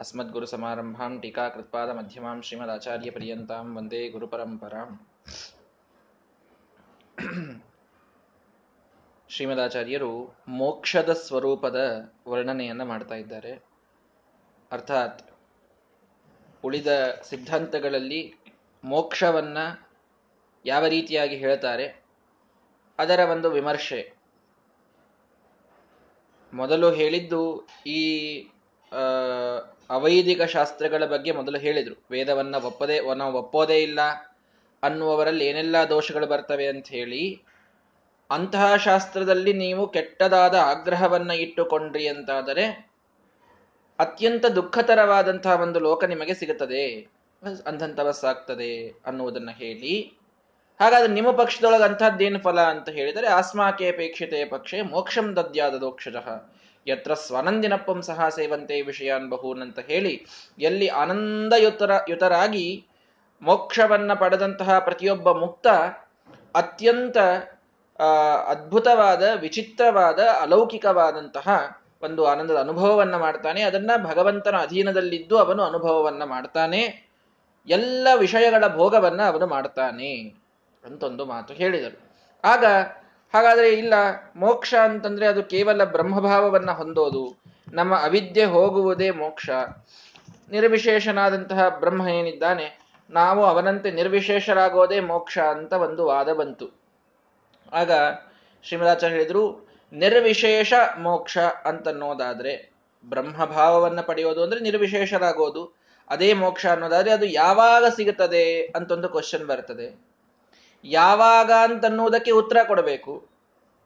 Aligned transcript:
अस्मद्गुरुसमारम्भां 0.00 1.10
टीकाकृत्पादमध्यमां 1.18 2.36
श्रीमदाचार्यपर्यन्तां 2.40 3.64
ವಂದೇ 3.76 4.00
ಗುರುಪರಂಪರಾಂ 4.08 4.90
ಶ್ರೀಮದಾಚಾರ್ಯರು 9.30 10.10
ಮೋಕ್ಷದ 10.52 11.10
ಸ್ವರೂಪದ 11.22 11.78
ವರ್ಣನೆಯನ್ನ 12.28 12.84
ಮಾಡ್ತಾ 12.84 13.14
ಇದ್ದಾರೆ 13.14 13.52
ಅರ್ಥಾತ್ 14.70 15.22
ಉಳಿದ 16.64 16.90
ಸಿದ್ಧಾಂತಗಳಲ್ಲಿ 17.22 18.22
ಮೋಕ್ಷವನ್ನ 18.84 19.58
ಯಾವ 20.64 20.82
ರೀತಿಯಾಗಿ 20.86 21.36
ಹೇಳ್ತಾರೆ 21.36 21.86
ಅದರ 22.98 23.20
ಒಂದು 23.30 23.50
ವಿಮರ್ಶೆ 23.50 24.00
ಮೊದಲು 26.52 26.88
ಹೇಳಿದ್ದು 26.92 27.42
ಈ 27.86 28.00
ಅವೈದಿಕ 29.89 30.41
ಶಾಸ್ತ್ರಗಳ 30.41 31.03
ಬಗ್ಗೆ 31.05 31.31
ಮೊದಲು 31.31 31.59
ಹೇಳಿದ್ರು. 31.59 31.95
ವೇದವನ್ನ 32.11 32.55
ಒಪ್ಪದೇ 32.55 32.97
ನಾವು 33.15 33.35
ಒಪ್ಪೋದೇ 33.37 33.77
ಇಲ್ಲ 33.81 34.01
ಅನ್ನುವವರಲ್ಲಿ 34.83 35.45
ಏನೆಲ್ಲ 35.45 35.77
ದೋಷಗಳು 35.89 36.27
ಬರ್ತವೆ 36.27 36.67
ಅಂತ 36.67 36.87
ಹೇಳಿ, 36.87 37.23
ಅಂತಹ 38.29 38.75
ಶಾಸ್ತ್ರದಲ್ಲಿ 38.75 39.53
ನೀವು 39.53 39.83
ಕೆಟ್ಟದಾದ 39.87 40.55
ಆಗ್ರಹವನ್ನ 40.55 41.31
ಇಟ್ಟುಕೊಂಡ್ರಿ 41.31 42.07
ಅಂತಾದರೆ, 42.07 42.65
ಅತ್ಯಂತ 43.99 44.45
ದುಃಖತರವಾದಂತಹ 44.45 45.61
ಒಂದು 45.61 45.79
ಲೋಕ 45.79 46.03
ನಿಮಗೆ 46.03 46.33
ಸಿಗುತ್ತದೆ. 46.33 46.83
ಅಂಧಂತವಸ್ಸಾಗ್ತದೆ 47.65 48.71
ಅನ್ನುವುದನ್ನ 49.05 49.49
ಹೇಳಿ, 49.49 49.95
ಹಾಗಾದ್ರೆ 50.79 51.11
ನಿಮ್ಮ 51.13 51.31
ಪಕ್ಷದೊಳಗೆ 51.31 51.83
ಅಂತಹದ್ದೇನು 51.83 52.39
ಫಲ 52.39 52.59
ಅಂತ 52.61 52.89
ಹೇಳಿದರೆ, 52.89 53.27
ಆಸ್ಮಾಕೆ 53.27 53.91
ಅಪೇಕ್ಷಿತೆ 53.91 54.45
ಪಕ್ಷೆ 54.45 54.81
ಮೋಕ್ಷಂ 54.81 55.35
ದದ್ಯಾದ 55.35 55.75
ಯತ್ರ 56.87 57.13
ಸ್ವನಂದಿನಪ್ಪಂ 57.13 58.01
ಸಹ 58.01 58.29
ಸೇವಂತೆ 58.29 58.81
ವಿಷಯಾನ್ 58.81 59.29
ಬಹೂನ್ 59.29 59.61
ಅಂತ 59.61 59.79
ಹೇಳಿ, 59.79 60.25
ಎಲ್ಲಿ 60.59 60.87
ಆನಂದಯುತರ, 60.87 61.91
ಯುತರಾಗಿ 62.09 62.87
ಮೋಕ್ಷವನ್ನ 63.41 64.13
ಪಡೆದಂತಹ 64.13 64.79
ಪ್ರತಿಯೊಬ್ಬ 64.79 65.31
ಮುಕ್ತ, 65.31 65.67
ಅತ್ಯಂತ 66.55 67.17
ಅದ್ಭುತವಾದ, 68.47 69.23
ವಿಚಿತ್ರವಾದ, 69.35 70.19
ಅಲೌಕಿಕವಾದಂತಹ 70.19 71.47
ಒಂದು 72.01 72.25
ಆನಂದದ 72.25 72.55
ಅನುಭವವನ್ನ 72.55 73.15
ಮಾಡ್ತಾನೆ. 73.15 73.61
ಅದನ್ನ 73.61 73.91
ಭಗವಂತನ 74.03 74.55
ಅಧೀನದಲ್ಲಿದ್ದು 74.57 75.37
ಅವನು 75.37 75.63
ಅನುಭವವನ್ನ 75.63 76.23
ಮಾಡ್ತಾನೆ. 76.23 76.81
ಎಲ್ಲ 77.67 78.07
ವಿಷಯಗಳ 78.15 78.67
ಭೋಗವನ್ನ 78.67 79.21
ಅವನು 79.21 79.47
ಮಾಡ್ತಾನೆ 79.47 80.11
ಅಂತ 80.83 81.03
ಒಂದು 81.03 81.25
ಮಾತು 81.25 81.53
ಹೇಳಿದರು. 81.53 81.97
ಆಗ 82.43 82.65
ಹಾಗಾದ್ರೆ 83.33 83.69
ಇಲ್ಲ, 83.73 83.93
ಮೋಕ್ಷ 84.35 84.73
ಅಂತಂದ್ರೆ 84.73 85.27
ಅದು 85.27 85.43
ಕೇವಲ 85.43 85.83
ಬ್ರಹ್ಮಭಾವವನ್ನ 85.83 86.71
ಹೊಂದೋದು. 86.71 87.41
ನಮ್ಮ 87.73 87.95
ಅವಿದ್ಯೆ 87.95 88.45
ಹೋಗುವುದೇ 88.45 89.09
ಮೋಕ್ಷ. 89.11 89.49
ನಿರ್ವಿಶೇಷನಾದಂತಹ 90.51 91.69
ಬ್ರಹ್ಮ 91.69 92.07
ಏನಿದ್ದಾನೆ, 92.07 92.87
ನಾವು 93.09 93.45
ಅವನಂತೆ 93.45 93.91
ನಿರ್ವಿಶೇಷರಾಗೋದೇ 93.91 94.99
ಮೋಕ್ಷ 94.99 95.37
ಅಂತ 95.37 95.73
ಒಂದು 95.73 96.05
ವಾದ 96.05 96.29
ಬಂತು. 96.33 96.67
ಆಗ 97.73 97.91
ಶ್ರೀಮದಾಚಾರ್ಯ 98.63 99.15
ಹೇಳಿದ್ರು, 99.15 99.67
ನಿರ್ವಿಶೇಷ 99.93 100.73
ಮೋಕ್ಷ 100.99 101.37
ಅಂತನ್ನೋದಾದ್ರೆ, 101.37 102.71
ಬ್ರಹ್ಮಭಾವವನ್ನ 103.09 104.01
ಪಡೆಯೋದು 104.01 104.43
ಅಂದ್ರೆ 104.43 104.59
ನಿರ್ವಿಶೇಷರಾಗೋದು. 104.59 105.77
ಅದೇ 106.09 106.33
ಮೋಕ್ಷ 106.33 106.65
ಅನ್ನೋದಾದ್ರೆ 106.65 107.11
ಅದು 107.11 107.25
ಯಾವಾಗ 107.25 107.85
ಸಿಗುತ್ತದೆ 107.95 108.61
ಅಂತ 108.61 108.91
ಒಂದು 108.91 109.09
ಕ್ವಶನ್ 109.09 109.47
ಬರ್ತದೆ. 109.47 110.16
ಯಾವಾಗ 110.87 111.51
ಅಂತನ್ನುವುದಕ್ಕೆ 111.51 112.31
ಉತ್ತರ 112.31 112.57
ಕೊಡಬೇಕು. 112.67 113.27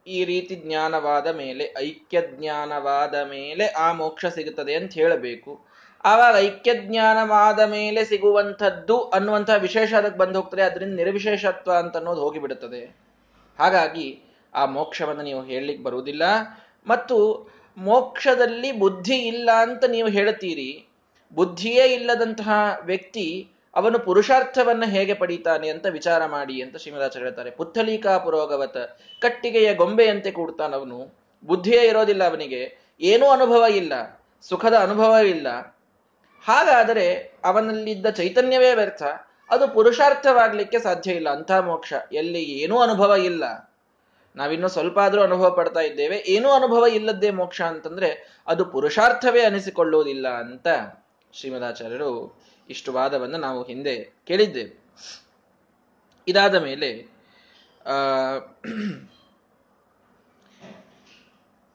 ಈ 0.08 0.26
ರೀತಿ 0.26 0.56
ಜ್ಞಾನವಾದ 0.56 1.28
ಮೇಲೆ 1.28 1.74
ಐಕ್ಯ 1.80 2.22
ಜ್ಞಾನವಾದ 2.22 3.16
ಮೇಲೆ 3.16 3.68
ಆ 3.68 3.94
ಮೋಕ್ಷ 3.94 4.26
ಸಿಗುತ್ತದೆ 4.26 4.76
ಅಂತ 4.76 4.94
ಹೇಳಬೇಕು. 4.94 5.66
ಆವಾಗ 6.06 6.36
ಐಕ್ಯ 6.38 6.74
ಜ್ಞಾನವಾದ 6.74 7.60
ಮೇಲೆ 7.60 8.06
ಸಿಗುವಂಥದ್ದು 8.06 9.02
ಅನ್ನುವಂಥ 9.04 9.50
ವಿಶೇಷ 9.58 9.94
ಅದಕ್ಕೆ 9.94 10.18
ಬಂದು 10.18 10.42
ಹೋಗ್ತದೆ, 10.42 10.62
ಅದರಿಂದ 10.62 10.96
ನಿರ್ವಿಶೇಷತ್ವ 10.96 11.72
ಅಂತ 11.74 11.98
ಅನ್ನೋದು 11.98 12.22
ಹೋಗಿಬಿಡುತ್ತದೆ. 12.22 12.96
ಹಾಗಾಗಿ 13.60 14.22
ಆ 14.56 14.66
ಮೋಕ್ಷವನ್ನು 14.66 15.24
ನೀವು 15.24 15.44
ಹೇಳಲಿಕ್ಕೆ 15.44 15.84
ಬರುವುದಿಲ್ಲ. 15.84 16.24
ಮತ್ತು 16.88 17.50
ಮೋಕ್ಷದಲ್ಲಿ 17.78 18.72
ಬುದ್ಧಿ 18.72 19.16
ಇಲ್ಲ 19.16 19.50
ಅಂತ 19.52 19.84
ನೀವು 19.86 20.08
ಹೇಳ್ತೀರಿ 20.08 20.88
ಬುದ್ಧಿಯೇ 21.36 21.86
ಇಲ್ಲದಂತಹ 21.86 22.50
ವ್ಯಕ್ತಿ 22.86 23.51
ಅವನು 23.76 24.00
ಪುರುಷಾರ್ಥವನ್ನ 24.00 24.84
ಹೇಗೆ 24.86 25.14
ಪಡೀತಾನೆ 25.14 25.70
ಅಂತ 25.70 25.86
ವಿಚಾರ 25.86 26.26
ಮಾಡಿ 26.26 26.62
ಅಂತ 26.62 26.78
ಶ್ರೀಮದಾಚಾರ್ಯ 26.78 27.26
ಹೇಳ್ತಾರೆ. 27.26 27.52
ಪುತ್ಥಲೀಕಾ 27.52 28.18
ಪುರೋಗವತ 28.18 28.78
ಕಟ್ಟಿಗೆಯ 29.22 29.76
ಗೊಂಬೆಯಂತೆ 29.76 30.32
ಕೂಡ್ತಾನವನು 30.32 31.16
ಬುದ್ಧಿಯೇ 31.46 31.88
ಇರೋದಿಲ್ಲ 31.88 32.30
ಅವನಿಗೆ. 32.30 32.78
ಏನೂ 33.02 33.26
ಅನುಭವ 33.26 33.64
ಇಲ್ಲ. 33.70 34.24
ಸುಖದ 34.42 34.74
ಅನುಭವ 34.74 35.16
ಇಲ್ಲ. 35.16 35.78
ಹಾಗಾದರೆ 36.46 37.34
ಅವನಲ್ಲಿದ್ದ 37.46 38.06
ಚೈತನ್ಯವೇ 38.10 38.74
ವ್ಯರ್ಥ. 38.74 39.04
ಅದು 39.50 39.68
ಪುರುಷಾರ್ಥವಾಗ್ಲಿಕ್ಕೆ 39.68 40.80
ಸಾಧ್ಯ 40.80 41.12
ಇಲ್ಲ. 41.12 41.30
ಅಂಥ 41.30 41.52
ಮೋಕ್ಷ. 41.52 41.94
ಎಲ್ಲಿ 42.14 42.44
ಏನೂ 42.44 42.80
ಅನುಭವ 42.80 43.16
ಇಲ್ಲ. 43.16 43.72
ನಾವಿನ್ನೂ 44.36 44.68
ಸ್ವಲ್ಪ 44.68 45.00
ಆದ್ರೂ 45.00 45.22
ಅನುಭವ 45.22 45.52
ಪಡ್ತಾ 45.52 45.80
ಇದ್ದೇವೆ. 45.80 46.24
ಏನೂ 46.28 46.50
ಅನುಭವ 46.50 46.86
ಇಲ್ಲದ್ದೇ 46.86 47.30
ಮೋಕ್ಷ 47.30 47.62
ಅಂತಂದ್ರೆ 47.62 48.40
ಅದು 48.48 48.66
ಪುರುಷಾರ್ಥವೇ 48.66 49.42
ಅನಿಸಿಕೊಳ್ಳುವುದಿಲ್ಲ 49.42 50.28
ಅಂತ 50.28 50.68
ಶ್ರೀಮದಾಚಾರ್ಯರು 51.34 52.42
ಇಷ್ಟು 52.72 52.94
ವಾದವನ್ನು 52.94 53.38
ನಾವು 53.38 53.64
ಹಿಂದೆ 53.64 54.14
ಕೇಳಿದ್ದೇವೆ. 54.28 54.74
ಇದಾದ 56.28 56.56
ಮೇಲೆ 56.56 56.90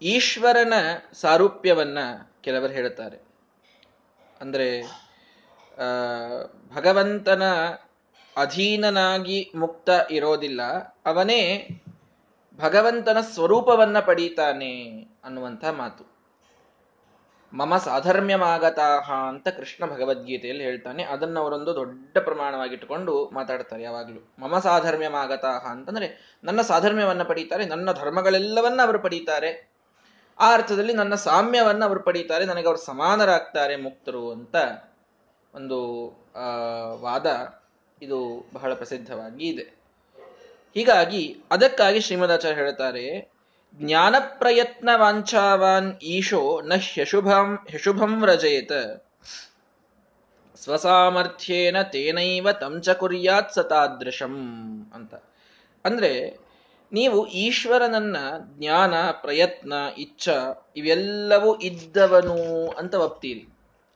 ಈಶ್ವರನ 0.03 0.73
ಸಾರೂಪ್ಯವನ್ನ 1.13 1.99
ಕೆಲವರು 2.41 2.73
ಹೇಳುತ್ತಾರೆ. 2.73 3.19
ಅಂದ್ರೆ 4.41 4.83
ಭಗವಂತನ 6.75 7.45
ಅಧೀನನಾಗಿ 8.37 9.53
ಮುಕ್ತ 9.55 9.89
ಇರೋದಿಲ್ಲ, 10.11 10.63
ಅವನೇ 11.07 11.69
ಭಗವಂತನ 12.57 13.21
ಸ್ವರೂಪವನ್ನ 13.21 14.01
ಪಡೀತಾನೆ 14.01 14.73
ಅನ್ನುವಂಥ 15.25 15.65
ಮಾತು. 15.65 16.16
ಮಮ 17.59 17.77
ಸಾಧರ್ಮ್ಯಮಾಗತಾಹ 17.85 19.09
ಅಂತ 19.29 19.49
ಕೃಷ್ಣ 19.49 19.83
ಭಗವದ್ಗೀತೆಯಲ್ಲಿ 19.87 20.65
ಹೇಳ್ತಾನೆ. 20.65 21.03
ಅದನ್ನ 21.05 21.37
ಅವರೊಂದು 21.39 21.73
ದೊಡ್ಡ 21.75 22.19
ಪ್ರಮಾಣವಾಗಿಟ್ಟುಕೊಂಡು 22.19 23.13
ಮಾತಾಡ್ತಾರೆ 23.33 23.83
ಯಾವಾಗಲೂ. 23.83 24.21
ಮಮ 24.39 24.59
ಸಾಧರ್ಮ್ಯಮಾಗತಾಹ 24.59 25.65
ಅಂತಂದ್ರೆ 25.71 26.09
ನನ್ನ 26.45 26.61
ಸಾಧರ್ಮ್ಯವನ್ನು 26.63 27.25
ಪಡೀತಾರೆ, 27.25 27.67
ನನ್ನ 27.67 27.89
ಧರ್ಮಗಳೆಲ್ಲವನ್ನ 27.93 28.81
ಅವರು 28.83 28.99
ಪಡೀತಾರೆ. 28.99 29.51
ಆ 30.39 30.49
ಅರ್ಥದಲ್ಲಿ 30.53 30.93
ನನ್ನ 30.93 31.15
ಸಾಮ್ಯವನ್ನ 31.27 31.83
ಅವರು 31.85 32.01
ಪಡೀತಾರೆ, 32.01 32.45
ನನಗೆ 32.45 32.67
ಅವರು 32.67 32.83
ಸಮಾನರಾಗ್ತಾರೆ 32.85 33.77
ಮುಕ್ತರು 33.77 34.25
ಅಂತ 34.33 34.57
ಒಂದು 35.55 35.79
ವಾದ 37.01 37.27
ಇದು 38.03 38.19
ಬಹಳ 38.53 38.73
ಪ್ರಸಿದ್ಧವಾಗಿ 38.75 39.45
ಇದೆ. 39.49 39.67
ಹೀಗಾಗಿ 40.77 41.23
ಅದಕ್ಕಾಗಿ 41.51 42.01
ಶ್ರೀಮದಾಚಾರ್ಯ 42.01 42.57
ಹೇಳ್ತಾರೆ 42.57 43.05
ಜ್ಞಾನ 43.79 44.15
ಪ್ರಯತ್ನ 44.39 44.89
ವಾಂಛಾವಾನ್ 44.97 45.99
ಈಶೋ 46.03 46.61
ನ 46.61 46.73
ಹ್ಯಶುಭಂ 46.75 47.59
ಹ್ಯಶುಭಂ 47.69 48.23
ವ್ರಜೇತ. 48.23 48.73
ಸ್ವಸಾಮರ್ಥ್ಯೇನ 50.57 51.83
ತೇನೈವ 51.83 52.53
ತಂಚ 52.53 52.89
ಕುರ್ಯಾತ್ 52.89 53.53
ಸತಾದೃಶಂ 53.53 54.35
ಅಂತ. 54.95 55.15
ಅಂದ್ರೆ, 55.85 56.39
ನೀವು 56.93 57.27
ಈಶ್ವರನನ್ನ 57.27 58.17
ಜ್ಞಾನ, 58.39 58.95
ಪ್ರಯತ್ನ, 59.11 59.73
ಇಚ್ಛ 59.99 60.29
ಇವೆಲ್ಲವೂ 60.77 61.57
ಇದ್ದವನು 61.57 62.69
ಅಂತ 62.69 62.95
ಒಪ್ತೀರಿ. 62.95 63.49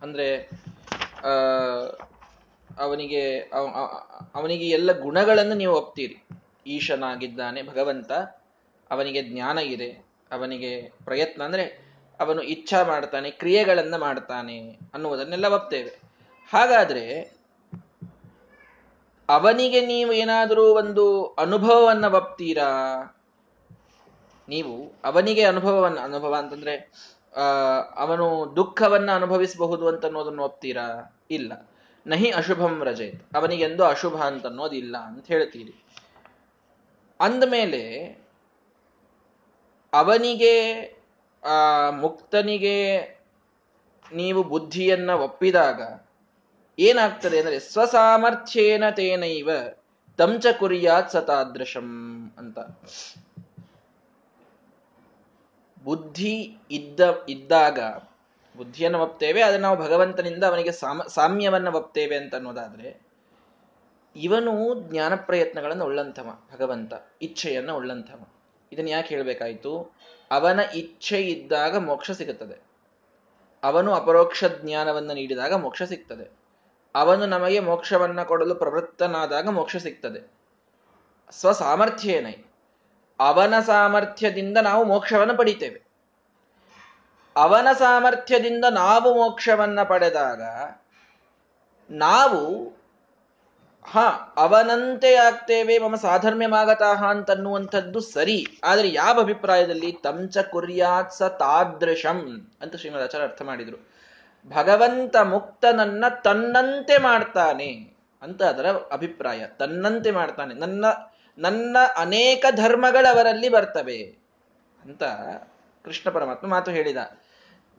ಅಂದ್ರೆ, 0.03 0.51
ಆ, 1.25 1.31
ಅವನಿಗೆ 2.79 3.39
ಅವನಿಗೆ 4.35 4.69
ಎಲ್ಲ 4.69 5.01
ಗುಣಗಳನ್ನು 5.01 5.55
ನೀವು 5.55 5.75
ಒಪ್ತೀರಿ. 5.77 6.27
ಈಶನಾಗಿದ್ದಾನೆ 6.67 7.63
ಭಗವಂತ 7.63 8.13
ಅವನಿಗೆ 8.91 9.23
ಜ್ಞಾನ 9.23 9.59
ಇದೆ, 9.59 9.91
ಅವನಿಗೆ 10.31 10.93
ಪ್ರಯತ್ನ 11.05 11.43
ಅಂದ್ರೆ 11.43 11.65
ಅವನು 12.21 12.43
ಇಚ್ಛಾ 12.43 12.83
ಮಾಡ್ತಾನೆ, 12.85 13.31
ಕ್ರಿಯೆಗಳನ್ನು 13.31 13.99
ಮಾಡ್ತಾನೆ 13.99 14.79
ಅನ್ನುವುದನ್ನೆಲ್ಲ 14.95 15.47
ಒಪ್ತೇವೆ. 15.47 15.93
ಹಾಗಾದ್ರೆ 16.53 17.05
ಅವನಿಗೆ 19.29 19.87
ನೀವು 19.87 20.13
ಏನಾದರೂ 20.13 20.75
ಒಂದು 20.75 21.27
ಅನುಭವವನ್ನು 21.27 22.17
ಒಪ್ತೀರಾ? 22.17 22.71
ನೀವು 24.49 24.93
ಅವನಿಗೆ 25.05 25.45
ಅನುಭವವನ್ನ, 25.45 25.99
ಅನುಭವ 25.99 26.35
ಅಂತಂದ್ರೆ 26.35 26.75
ಅವನು 27.97 28.53
ದುಃಖವನ್ನ 28.57 29.11
ಅನುಭವಿಸಬಹುದು 29.15 29.89
ಅಂತ 29.89 30.07
ಅನ್ನೋದನ್ನು 30.07 30.43
ಒಪ್ತೀರಾ? 30.43 30.87
ಇಲ್ಲ. 31.31 31.53
ನಹಿ 32.07 32.31
ಅಶುಭಂ 32.31 32.83
ರಜೇತ್. 32.85 33.37
ಅವನಿಗೆಂದು 33.37 33.85
ಅಶುಭ 33.85 34.17
ಅಂತ 34.17 34.47
ಅನ್ನೋದಿಲ್ಲ 34.47 34.97
ಅಂತ 34.97 35.27
ಹೇಳ್ತೀರಿ. 35.27 35.75
ಅಂದಮೇಲೆ 37.21 37.83
ಅವನಿಗೆ, 39.93 40.55
ಆ 41.43 41.91
ಮುಕ್ತನಿಗೆ 41.91 42.77
ನೀವು 44.13 44.43
ಬುದ್ಧಿಯನ್ನ 44.43 45.11
ಒಪ್ಪಿದಾಗ 45.11 45.81
ಏನಾಗ್ತದೆ 46.79 47.39
ಅಂದ್ರೆ 47.39 47.59
ಸ್ವಸಾಮರ್ಥ್ಯೇನ 47.59 48.91
ತೇನೈವ 48.91 49.51
ತಂಚ 50.19 50.47
ಕುರಿಯಾತ್ 50.59 51.11
ಸತಾದೃಶಂ 51.11 51.89
ಅಂತ. 52.39 52.59
ಬುದ್ಧಿ 55.85 56.59
ಇದ್ದ, 56.71 57.01
ಇದ್ದಾಗ 57.29 57.81
ಬುದ್ಧಿಯನ್ನು 58.57 58.99
ಒಪ್ತೇವೆ, 58.99 59.43
ಆದ್ರೆ 59.43 59.61
ನಾವು 59.61 59.77
ಭಗವಂತನಿಂದ 59.77 60.45
ಅವನಿಗೆ 60.45 60.73
ಸಾಮ, 60.73 61.03
ಸಾಮ್ಯವನ್ನು 61.03 61.71
ಒಪ್ತೇವೆ 61.73 62.17
ಅಂತ 62.17 62.35
ಅನ್ನೋದಾದ್ರೆ 62.35 63.01
ಇವನು 64.17 64.53
ಜ್ಞಾನ 64.91 65.15
ಪ್ರಯತ್ನಗಳನ್ನು 65.15 65.85
ಉಳ್ಳಂಥವ, 65.85 66.29
ಭಗವಂತ, 66.53 66.93
ಇಚ್ಛೆಯನ್ನು 67.23 67.77
ಉಳ್ಳಂಥವ. 67.77 68.40
ಇದನ್ನು 68.73 68.91
ಯಾಕೆ 68.91 69.15
ಹೇಳಬೇಕಾಯಿತು? 69.15 69.97
ಅವನ 70.31 70.61
ಇಚ್ಛೆ 70.75 71.23
ಇದ್ದಾಗ 71.23 71.77
ಮೋಕ್ಷ 71.77 72.11
ಸಿಗುತ್ತದೆ. 72.11 72.71
ಅವನು 73.65 73.95
ಅಪರೋಕ್ಷ 73.95 74.45
ಜ್ಞಾನವನ್ನು 74.45 75.15
ನೀಡಿದಾಗ 75.15 75.55
ಮೋಕ್ಷ 75.55 75.83
ಸಿಗ್ತದೆ. 75.83 76.41
ಅವನು 76.95 77.27
ನಮಗೆ 77.27 77.61
ಮೋಕ್ಷವನ್ನ 77.61 78.23
ಕೊಡಲು 78.23 78.55
ಪ್ರವೃತ್ತನಾದಾಗ 78.55 79.49
ಮೋಕ್ಷ 79.49 79.77
ಸಿಗ್ತದೆ. 79.77 80.31
ಸ್ವಸಾಮರ್ಥ್ಯೇನೈ? 81.31 82.33
ಅವನ 83.21 83.61
ಸಾಮರ್ಥ್ಯದಿಂದ 83.61 84.59
ನಾವು 84.59 84.85
ಮೋಕ್ಷವನ್ನು 84.85 85.37
ಪಡಿತೇವೆ. 85.37 85.83
ಅವನ 87.37 87.69
ಸಾಮರ್ಥ್ಯದಿಂದ 87.79 88.65
ನಾವು 88.71 89.15
ಮೋಕ್ಷವನ್ನ 89.15 89.83
ಪಡೆದಾಗ 89.83 90.43
ನಾವು 91.91 92.73
ಹ, 93.85 93.99
ಅವನಂತೆ 94.37 95.15
ಆಗ್ತೇವೆ, 95.15 95.79
ಮಮ 95.79 95.95
ಸಾಧರ್ಮ್ಯಮಾಗತಾಹ 95.97 97.05
ಅಂತನ್ನುವಂಥದ್ದು 97.05 98.01
ಸರಿ. 98.01 98.47
ಆದರೆ 98.65 98.93
ಯಾವ 98.93 99.21
ಅಭಿಪ್ರಾಯದಲ್ಲಿ? 99.21 99.93
ತಂಚ 100.03 100.39
ಕುರ್ಯಾತ್ 100.39 101.13
ಸ 101.13 101.23
ತಾದೃಶಂ 101.23 102.19
ಅಂತ 102.61 102.77
ಶ್ರೀಮದ್ 102.77 103.03
ಆಚಾರ್ಯ 103.03 103.27
ಅರ್ಥ 103.27 103.43
ಮಾಡಿದ್ರು. 103.43 103.79
ಭಗವಂತ 104.51 105.17
ಮುಕ್ತನನ್ನ 105.17 106.05
ತನ್ನಂತೆ 106.25 106.99
ಮಾಡ್ತಾನೆ 106.99 107.71
ಅಂತ 108.23 108.43
ಅದರ 108.43 108.67
ಅಭಿಪ್ರಾಯ. 108.93 109.47
ತನ್ನಂತೆ 109.59 110.11
ಮಾಡ್ತಾನೆ. 110.11 110.55
ನನ್ನ 110.55 110.85
ನನ್ನ 111.39 111.77
ಅನೇಕ 111.97 112.45
ಧರ್ಮಗಳವರಲ್ಲಿ 112.57 113.49
ಬರ್ತವೆ 113.49 113.99
ಅಂತ 114.85 115.05
ಕೃಷ್ಣ 115.85 116.11
ಪರಮಾತ್ಮ 116.11 116.49
ಮಾತು 116.49 116.71
ಹೇಳಿದ. 116.71 116.97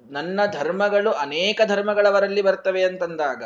ನನ್ನ 0.09 0.39
ಧರ್ಮಗಳು 0.45 1.11
ಅನೇಕ 1.11 1.61
ಧರ್ಮಗಳವರಲ್ಲಿ 1.65 2.41
ಬರ್ತವೆ 2.41 2.83
ಅಂತಂದಾಗ 2.83 3.43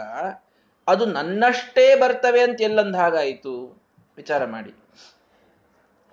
ಅದು 0.88 1.06
ನನ್ನಷ್ಟೇ 1.06 1.96
ಬರ್ತವೆ 1.96 2.42
ಅಂತ 2.42 2.62
ಎಲ್ಲಂದ 2.62 2.96
ಹಾಗಾಯಿತು? 2.96 3.84
ವಿಚಾರ 4.18 4.46
ಮಾಡಿ. 4.46 4.76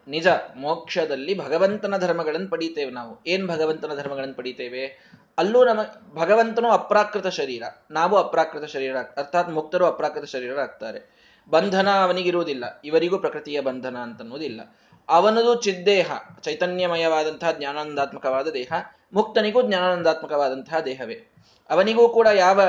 ನಿಜ, 0.08 0.26
ಮೋಕ್ಷದಲ್ಲಿ 0.56 1.38
ಭಗವಂತನ 1.38 1.96
ಧರ್ಮಗಳನ್ನು 1.96 2.48
ಪಡೀತೇವೆ 2.48 2.90
ನಾವು. 2.90 3.20
ಏನ್ 3.26 3.46
ಭಗವಂತನ 3.46 3.94
ಧರ್ಮಗಳನ್ನು 3.94 4.34
ಪಡೀತೇವೆ? 4.34 5.10
ಅಲ್ಲೂ 5.38 5.64
ನಮ, 5.64 5.80
ಭಗವಂತನು 6.14 6.70
ಅಪ್ರಾಕೃತ 6.70 7.26
ಶರೀರ. 7.26 7.62
ನಾವು 7.90 8.16
ಅಪ್ರಾಕೃತ 8.16 8.64
ಶರೀರ, 8.64 8.96
ಅರ್ಥಾತ್ 9.16 9.50
ಮುಕ್ತರು 9.50 9.86
ಅಪ್ರಾಕೃತ 9.86 10.24
ಶರೀರರಾಗ್ತಾರೆ 10.24 11.22
ಬಂಧನ 11.50 11.90
ಅವನಿಗಿರುವುದಿಲ್ಲ. 11.90 12.80
ಇವರಿಗೂ 12.84 13.19
ಪ್ರಕೃತಿಯ 13.19 13.60
ಬಂಧನ 13.60 13.96
ಅಂತನ್ನುವುದಿಲ್ಲ. 13.96 14.76
ಅವನದು 15.08 15.60
ಚಿದ್ದೇಹ, 15.60 16.12
ಚೈತನ್ಯಮಯವಾದಂತಹ 16.40 17.50
ಜ್ಞಾನಾನಂದಾತ್ಮಕವಾದ 17.50 18.48
ದೇಹ, 18.48 18.72
ಮುಕ್ತನಿಗೂ 19.12 19.62
ಜ್ಞಾನಾನಂದಾತ್ಮಕವಾದಂತಹ 19.62 20.80
ದೇಹವೇ. 20.80 21.32
ಅವನಿಗೂ 21.70 22.08
ಕೂಡ 22.08 22.26
ಯಾವ 22.26 22.60